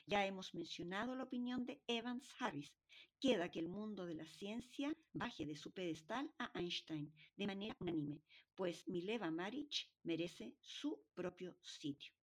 Ya 0.05 0.25
hemos 0.25 0.53
mencionado 0.53 1.15
la 1.15 1.25
opinión 1.25 1.65
de 1.65 1.81
Evans 1.87 2.27
Harris. 2.39 2.73
Queda 3.19 3.51
que 3.51 3.59
el 3.59 3.67
mundo 3.67 4.05
de 4.05 4.15
la 4.15 4.25
ciencia 4.25 4.95
baje 5.13 5.45
de 5.45 5.55
su 5.55 5.71
pedestal 5.71 6.31
a 6.37 6.51
Einstein 6.59 7.13
de 7.35 7.47
manera 7.47 7.75
unánime, 7.79 8.21
pues 8.55 8.87
Mileva 8.87 9.31
Maric 9.31 9.89
merece 10.03 10.55
su 10.61 11.03
propio 11.13 11.57
sitio. 11.61 12.13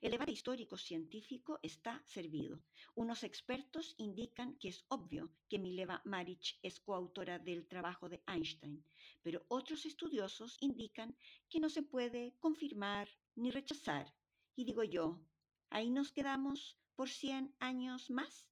El 0.00 0.12
debate 0.12 0.32
histórico-científico 0.32 1.58
está 1.62 2.02
servido. 2.06 2.62
Unos 2.94 3.22
expertos 3.22 3.94
indican 3.98 4.56
que 4.56 4.68
es 4.68 4.84
obvio 4.88 5.30
que 5.48 5.58
Mileva 5.58 6.00
Maric 6.04 6.58
es 6.62 6.80
coautora 6.80 7.38
del 7.38 7.66
trabajo 7.66 8.08
de 8.08 8.22
Einstein, 8.26 8.82
pero 9.22 9.44
otros 9.48 9.84
estudiosos 9.84 10.56
indican 10.60 11.14
que 11.50 11.60
no 11.60 11.68
se 11.68 11.82
puede 11.82 12.34
confirmar 12.40 13.08
ni 13.34 13.50
rechazar. 13.50 14.14
Y 14.56 14.64
digo 14.64 14.84
yo, 14.84 15.20
ahí 15.68 15.90
nos 15.90 16.12
quedamos 16.12 16.78
por 16.94 17.10
100 17.10 17.54
años 17.58 18.10
más. 18.10 18.48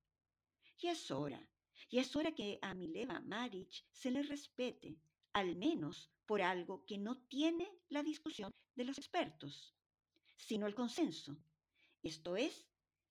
Y 0.79 0.89
es 0.89 1.11
hora, 1.11 1.49
y 1.89 1.99
es 1.99 2.15
hora 2.17 2.33
que 2.33 2.59
a 2.63 2.75
Mileva 2.75 3.21
Maric 3.21 3.85
se 3.91 4.11
le 4.11 4.23
respete, 4.23 4.97
al 5.33 5.57
menos 5.57 6.11
por 6.27 6.43
algo 6.43 6.85
que 6.87 6.99
no 6.99 7.19
tiene 7.29 7.71
la 7.89 8.03
discusión 8.03 8.51
de 8.75 8.85
los 8.85 8.99
expertos, 8.99 9.75
sino 10.37 10.67
el 10.67 10.75
consenso. 10.75 11.37
Esto 12.03 12.37
es, 12.37 12.67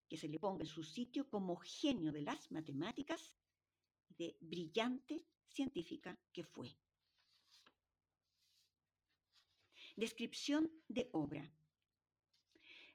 que 0.09 0.17
se 0.17 0.27
le 0.27 0.39
ponga 0.39 0.63
en 0.63 0.67
su 0.67 0.83
sitio 0.83 1.29
como 1.29 1.55
genio 1.57 2.11
de 2.11 2.21
las 2.21 2.51
matemáticas 2.51 3.31
de 4.09 4.35
brillante 4.41 5.23
científica 5.47 6.19
que 6.33 6.43
fue. 6.43 6.75
Descripción 9.95 10.71
de 10.87 11.09
obra. 11.13 11.49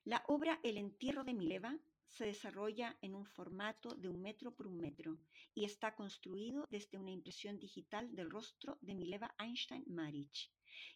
La 0.04 0.24
obra 0.28 0.60
El 0.62 0.76
entierro 0.76 1.24
de 1.24 1.34
Mileva 1.34 1.78
se 2.08 2.26
desarrolla 2.26 2.96
en 3.02 3.14
un 3.14 3.26
formato 3.26 3.94
de 3.94 4.08
un 4.08 4.20
metro 4.20 4.54
por 4.54 4.66
un 4.66 4.78
metro 4.78 5.18
y 5.54 5.64
está 5.64 5.94
construido 5.94 6.66
desde 6.70 6.98
una 6.98 7.10
impresión 7.10 7.58
digital 7.58 8.14
del 8.14 8.30
rostro 8.30 8.78
de 8.80 8.94
Mileva 8.94 9.34
Einstein 9.38 9.84
Maric 9.86 10.50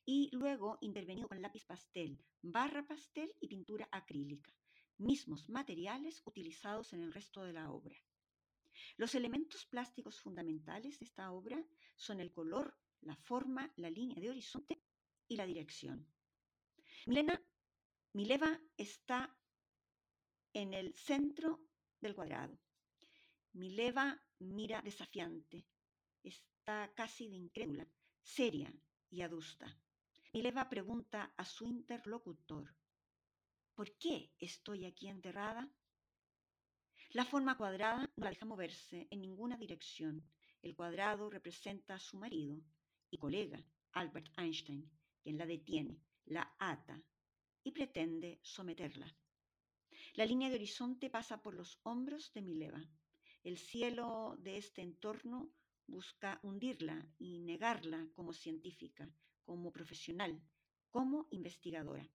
y 0.04 0.30
luego 0.32 0.78
intervenido 0.80 1.28
con 1.28 1.40
lápiz 1.40 1.64
pastel, 1.64 2.18
barra 2.42 2.86
pastel 2.86 3.34
y 3.40 3.48
pintura 3.48 3.88
acrílica, 3.90 4.52
mismos 4.98 5.48
materiales 5.48 6.22
utilizados 6.24 6.92
en 6.92 7.02
el 7.02 7.12
resto 7.12 7.42
de 7.42 7.52
la 7.52 7.70
obra. 7.70 7.96
Los 8.96 9.14
elementos 9.14 9.66
plásticos 9.66 10.20
fundamentales 10.20 10.98
de 10.98 11.04
esta 11.04 11.32
obra 11.32 11.62
son 11.96 12.20
el 12.20 12.32
color, 12.32 12.76
la 13.02 13.16
forma, 13.16 13.72
la 13.76 13.90
línea 13.90 14.20
de 14.20 14.30
horizonte 14.30 14.82
y 15.28 15.36
la 15.36 15.46
dirección. 15.46 16.06
Milena, 17.06 17.42
Mileva 18.12 18.60
está 18.76 19.39
en 20.60 20.74
el 20.74 20.94
centro 20.94 21.58
del 22.02 22.14
cuadrado. 22.14 22.58
Mileva 23.54 24.20
mira 24.40 24.82
desafiante, 24.82 25.66
está 26.22 26.92
casi 26.94 27.28
de 27.28 27.36
incrédula, 27.36 27.86
seria 28.22 28.70
y 29.08 29.22
adusta. 29.22 29.66
Mileva 30.34 30.68
pregunta 30.68 31.32
a 31.36 31.44
su 31.46 31.66
interlocutor, 31.66 32.76
¿por 33.74 33.96
qué 33.96 34.32
estoy 34.38 34.84
aquí 34.84 35.08
enterrada? 35.08 35.66
La 37.12 37.24
forma 37.24 37.56
cuadrada 37.56 38.02
no 38.16 38.24
la 38.24 38.30
deja 38.30 38.44
moverse 38.44 39.08
en 39.10 39.22
ninguna 39.22 39.56
dirección. 39.56 40.22
El 40.62 40.76
cuadrado 40.76 41.30
representa 41.30 41.94
a 41.94 41.98
su 41.98 42.18
marido 42.18 42.60
y 43.10 43.16
colega, 43.16 43.64
Albert 43.92 44.28
Einstein, 44.38 44.88
quien 45.22 45.38
la 45.38 45.46
detiene, 45.46 46.02
la 46.26 46.54
ata 46.58 47.02
y 47.64 47.72
pretende 47.72 48.40
someterla. 48.42 49.12
La 50.20 50.26
línea 50.26 50.50
de 50.50 50.56
horizonte 50.56 51.08
pasa 51.08 51.40
por 51.40 51.54
los 51.54 51.80
hombros 51.82 52.30
de 52.34 52.42
Mileva. 52.42 52.86
El 53.42 53.56
cielo 53.56 54.36
de 54.38 54.58
este 54.58 54.82
entorno 54.82 55.50
busca 55.86 56.38
hundirla 56.42 57.08
y 57.18 57.38
negarla 57.38 58.06
como 58.14 58.34
científica, 58.34 59.10
como 59.46 59.72
profesional, 59.72 60.38
como 60.90 61.26
investigadora. 61.30 62.06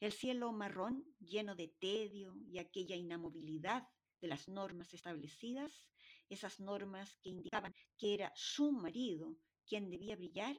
El 0.00 0.12
cielo 0.12 0.50
marrón, 0.52 1.04
lleno 1.18 1.54
de 1.54 1.68
tedio 1.68 2.34
y 2.48 2.56
aquella 2.56 2.96
inamovilidad 2.96 3.86
de 4.22 4.28
las 4.28 4.48
normas 4.48 4.94
establecidas, 4.94 5.90
esas 6.30 6.58
normas 6.58 7.18
que 7.18 7.28
indicaban 7.28 7.74
que 7.98 8.14
era 8.14 8.32
su 8.34 8.72
marido 8.72 9.36
quien 9.66 9.90
debía 9.90 10.16
brillar, 10.16 10.58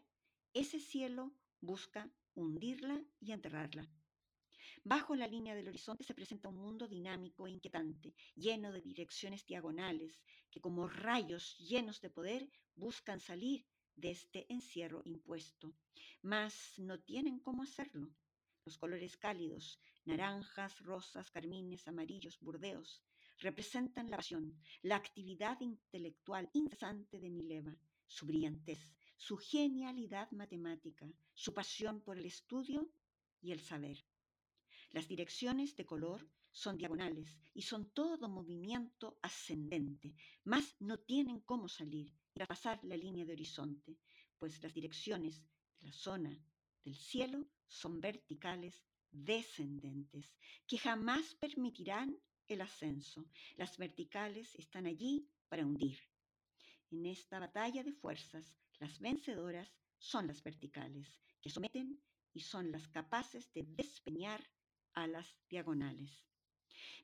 ese 0.54 0.80
cielo 0.80 1.34
busca 1.60 2.14
hundirla 2.36 3.04
y 3.20 3.32
enterrarla. 3.32 3.90
Bajo 4.84 5.16
la 5.16 5.28
línea 5.28 5.56
del 5.56 5.68
horizonte 5.68 6.04
se 6.04 6.14
presenta 6.14 6.50
un 6.50 6.58
mundo 6.58 6.88
dinámico 6.88 7.48
e 7.48 7.52
inquietante, 7.52 8.14
lleno 8.36 8.72
de 8.72 8.82
direcciones 8.82 9.46
diagonales, 9.46 10.22
que 10.50 10.62
como 10.62 10.88
rayos 10.88 11.58
llenos 11.58 12.00
de 12.02 12.10
poder 12.10 12.50
buscan 12.76 13.20
salir 13.20 13.66
de 13.96 14.12
este 14.12 14.46
encierro 14.54 15.02
impuesto, 15.06 15.74
mas 16.22 16.74
no 16.78 17.00
tienen 17.00 17.40
cómo 17.40 17.64
hacerlo. 17.64 18.14
Los 18.66 18.78
colores 18.78 19.18
cálidos, 19.18 19.80
naranjas, 20.06 20.80
rosas, 20.80 21.32
carmines, 21.32 21.88
amarillos, 21.88 22.40
burdeos, 22.40 23.04
representan 23.40 24.10
la 24.10 24.18
pasión, 24.18 24.60
la 24.82 24.96
actividad 24.96 25.60
intelectual 25.62 26.50
incesante 26.54 27.20
de 27.20 27.30
Mileva, 27.30 27.76
su 28.06 28.26
brillantez, 28.26 28.96
su 29.16 29.38
genialidad 29.38 30.30
matemática, 30.32 31.12
su 31.34 31.54
pasión 31.54 32.02
por 32.02 32.18
el 32.18 32.26
estudio 32.26 32.90
y 33.42 33.52
el 33.52 33.60
saber. 33.60 33.98
Las 34.92 35.08
direcciones 35.08 35.76
de 35.76 35.86
color 35.86 36.30
son 36.52 36.78
diagonales 36.78 37.38
y 37.54 37.62
son 37.62 37.92
todo 37.92 38.30
movimiento 38.30 39.20
ascendente, 39.22 40.16
mas 40.44 40.76
no 40.80 40.98
tienen 41.00 41.42
cómo 41.42 41.68
salir 41.68 42.14
y 42.34 42.40
pasar 42.46 42.84
la 42.84 42.98
línea 42.98 43.26
de 43.26 43.34
horizonte, 43.34 43.98
pues 44.40 44.62
las 44.64 44.74
direcciones 44.74 45.44
de 45.80 45.88
la 45.88 45.94
zona 45.94 46.40
del 46.84 46.96
cielo 46.96 47.48
son 47.68 48.00
verticales 48.00 48.84
descendentes, 49.12 50.34
que 50.66 50.78
jamás 50.78 51.36
permitirán 51.36 52.18
el 52.48 52.62
ascenso. 52.62 53.30
Las 53.56 53.78
verticales 53.78 54.56
están 54.56 54.86
allí 54.86 55.30
para 55.50 55.66
hundir. 55.66 56.00
En 56.92 57.06
esta 57.06 57.40
batalla 57.40 57.84
de 57.84 57.94
fuerzas, 57.94 58.56
las 58.80 59.00
vencedoras 59.00 59.70
son 59.98 60.28
las 60.28 60.42
verticales, 60.42 61.20
que 61.42 61.50
someten 61.50 62.02
y 62.34 62.40
son 62.40 62.72
las 62.72 62.88
capaces 62.88 63.52
de 63.54 63.64
despeñar 63.64 64.42
a 64.98 65.06
las 65.06 65.36
diagonales. 65.48 66.26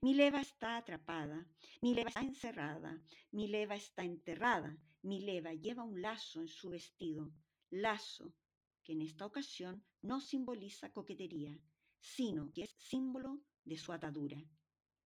Mi 0.01 0.15
leva 0.15 0.41
está 0.41 0.77
atrapada, 0.77 1.47
mi 1.79 1.93
leva 1.93 2.09
está 2.09 2.21
encerrada, 2.21 2.99
mi 3.31 3.47
leva 3.47 3.75
está 3.75 4.03
enterrada, 4.03 4.75
mi 5.03 5.21
leva 5.21 5.53
lleva 5.53 5.83
un 5.83 6.01
lazo 6.01 6.41
en 6.41 6.47
su 6.47 6.71
vestido, 6.71 7.31
lazo 7.69 8.33
que 8.81 8.93
en 8.93 9.03
esta 9.03 9.27
ocasión 9.27 9.85
no 10.01 10.19
simboliza 10.19 10.91
coquetería, 10.91 11.55
sino 11.99 12.51
que 12.51 12.63
es 12.63 12.71
símbolo 12.71 13.39
de 13.63 13.77
su 13.77 13.93
atadura. 13.93 14.43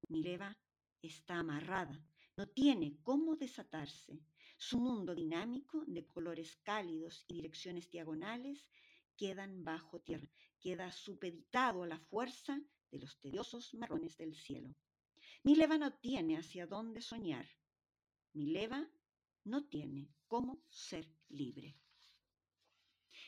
Mi 0.07 0.23
leva 0.23 0.57
está 1.01 1.39
amarrada, 1.39 2.01
no 2.37 2.47
tiene 2.47 2.97
cómo 3.03 3.35
desatarse. 3.35 4.17
Su 4.57 4.79
mundo 4.79 5.13
dinámico 5.13 5.83
de 5.85 6.07
colores 6.07 6.55
cálidos 6.63 7.25
y 7.27 7.33
direcciones 7.33 7.91
diagonales 7.91 8.69
quedan 9.17 9.65
bajo 9.65 9.99
tierra, 9.99 10.29
queda 10.61 10.89
supeditado 10.91 11.83
a 11.83 11.87
la 11.87 11.99
fuerza 11.99 12.61
de 12.91 12.99
los 12.99 13.19
tediosos 13.19 13.73
marrones 13.73 14.17
del 14.17 14.35
cielo. 14.35 14.75
Mi 15.43 15.55
leva 15.55 15.77
no 15.77 15.93
tiene 15.93 16.37
hacia 16.37 16.67
dónde 16.67 17.01
soñar. 17.01 17.47
Mi 18.33 18.47
leva 18.47 18.89
no 19.43 19.65
tiene 19.65 20.09
cómo 20.27 20.63
ser 20.69 21.07
libre. 21.29 21.75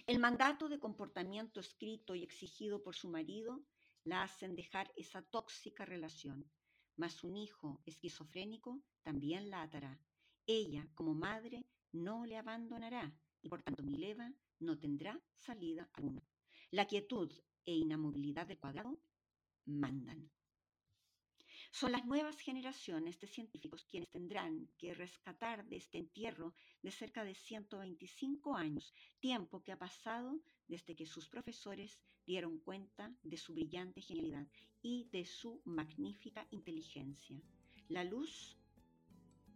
El 0.06 0.20
mandato 0.20 0.70
de 0.70 0.80
comportamiento 0.80 1.60
escrito 1.60 2.16
y 2.16 2.24
exigido 2.24 2.82
por 2.82 2.96
su 2.96 3.10
marido 3.10 3.64
la 4.04 4.24
hacen 4.24 4.56
dejar 4.56 4.92
esa 4.96 5.22
tóxica 5.22 5.86
relación, 5.86 6.50
mas 6.96 7.24
un 7.24 7.38
hijo 7.38 7.82
esquizofrénico 7.86 8.82
también 9.04 9.50
la 9.50 9.62
atará. 9.62 10.00
Ella, 10.46 10.88
como 10.96 11.14
madre, 11.14 11.66
no 11.92 12.26
le 12.26 12.38
abandonará 12.38 13.14
y 13.42 13.50
por 13.50 13.62
tanto 13.62 13.84
mi 13.84 13.98
leva 13.98 14.34
no 14.60 14.78
tendrá 14.80 15.22
salida 15.36 15.90
alguna. 15.94 16.24
La 16.72 16.86
quietud 16.86 17.32
e 17.66 17.74
inamovilidad 17.74 18.48
del 18.48 18.60
cuadrado 18.60 19.00
mandan. 19.70 20.30
Son 21.72 21.92
las 21.92 22.04
nuevas 22.06 22.40
generaciones 22.40 23.20
de 23.20 23.28
científicos 23.28 23.86
quienes 23.86 24.10
tendrán 24.10 24.68
que 24.78 24.96
rescatar 24.96 25.66
de 25.68 25.78
este 25.78 26.00
entierro 26.00 26.56
de 26.82 26.90
cerca 26.90 27.24
de 27.24 27.36
125 27.36 28.56
años, 28.56 28.92
tiempo 29.20 29.62
que 29.62 29.72
ha 29.72 29.78
pasado 29.78 30.40
desde 30.68 30.96
que 30.96 31.06
sus 31.06 31.30
profesores 31.30 32.02
dieron 32.26 32.58
cuenta 32.60 33.14
de 33.22 33.38
su 33.38 33.54
brillante 33.54 34.02
genialidad 34.02 34.48
y 34.82 35.08
de 35.12 35.26
su 35.26 35.62
magnífica 35.64 36.48
inteligencia. 36.50 37.40
La 37.88 38.04
luz, 38.04 38.58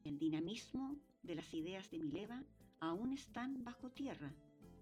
el 0.04 0.20
dinamismo 0.20 0.96
de 1.24 1.36
las 1.36 1.52
ideas 1.54 1.90
de 1.90 1.98
Mileva 1.98 2.44
aún 2.80 3.14
están 3.14 3.64
bajo 3.64 3.90
tierra. 3.90 4.32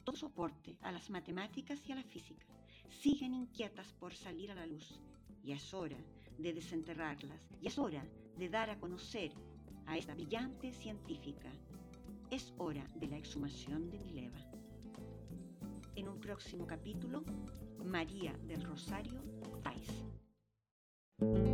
Todo 0.03 0.17
soporte 0.17 0.77
a 0.81 0.91
las 0.91 1.09
matemáticas 1.09 1.81
y 1.87 1.93
a 1.93 1.95
la 1.95 2.03
física 2.03 2.45
siguen 2.89 3.33
inquietas 3.33 3.93
por 3.93 4.13
salir 4.13 4.51
a 4.51 4.55
la 4.55 4.65
luz 4.65 4.99
y 5.43 5.51
es 5.51 5.73
hora 5.73 5.97
de 6.37 6.53
desenterrarlas 6.53 7.39
y 7.61 7.67
es 7.67 7.77
hora 7.77 8.03
de 8.37 8.49
dar 8.49 8.69
a 8.69 8.79
conocer 8.79 9.31
a 9.85 9.97
esta 9.97 10.13
brillante 10.13 10.71
científica. 10.71 11.49
Es 12.29 12.53
hora 12.57 12.85
de 12.95 13.07
la 13.07 13.17
exhumación 13.17 13.89
de 13.89 13.99
Mileva. 13.99 14.39
En 15.95 16.07
un 16.07 16.19
próximo 16.19 16.65
capítulo, 16.65 17.23
María 17.83 18.33
del 18.47 18.63
Rosario 18.63 19.21
Tais. 19.61 21.50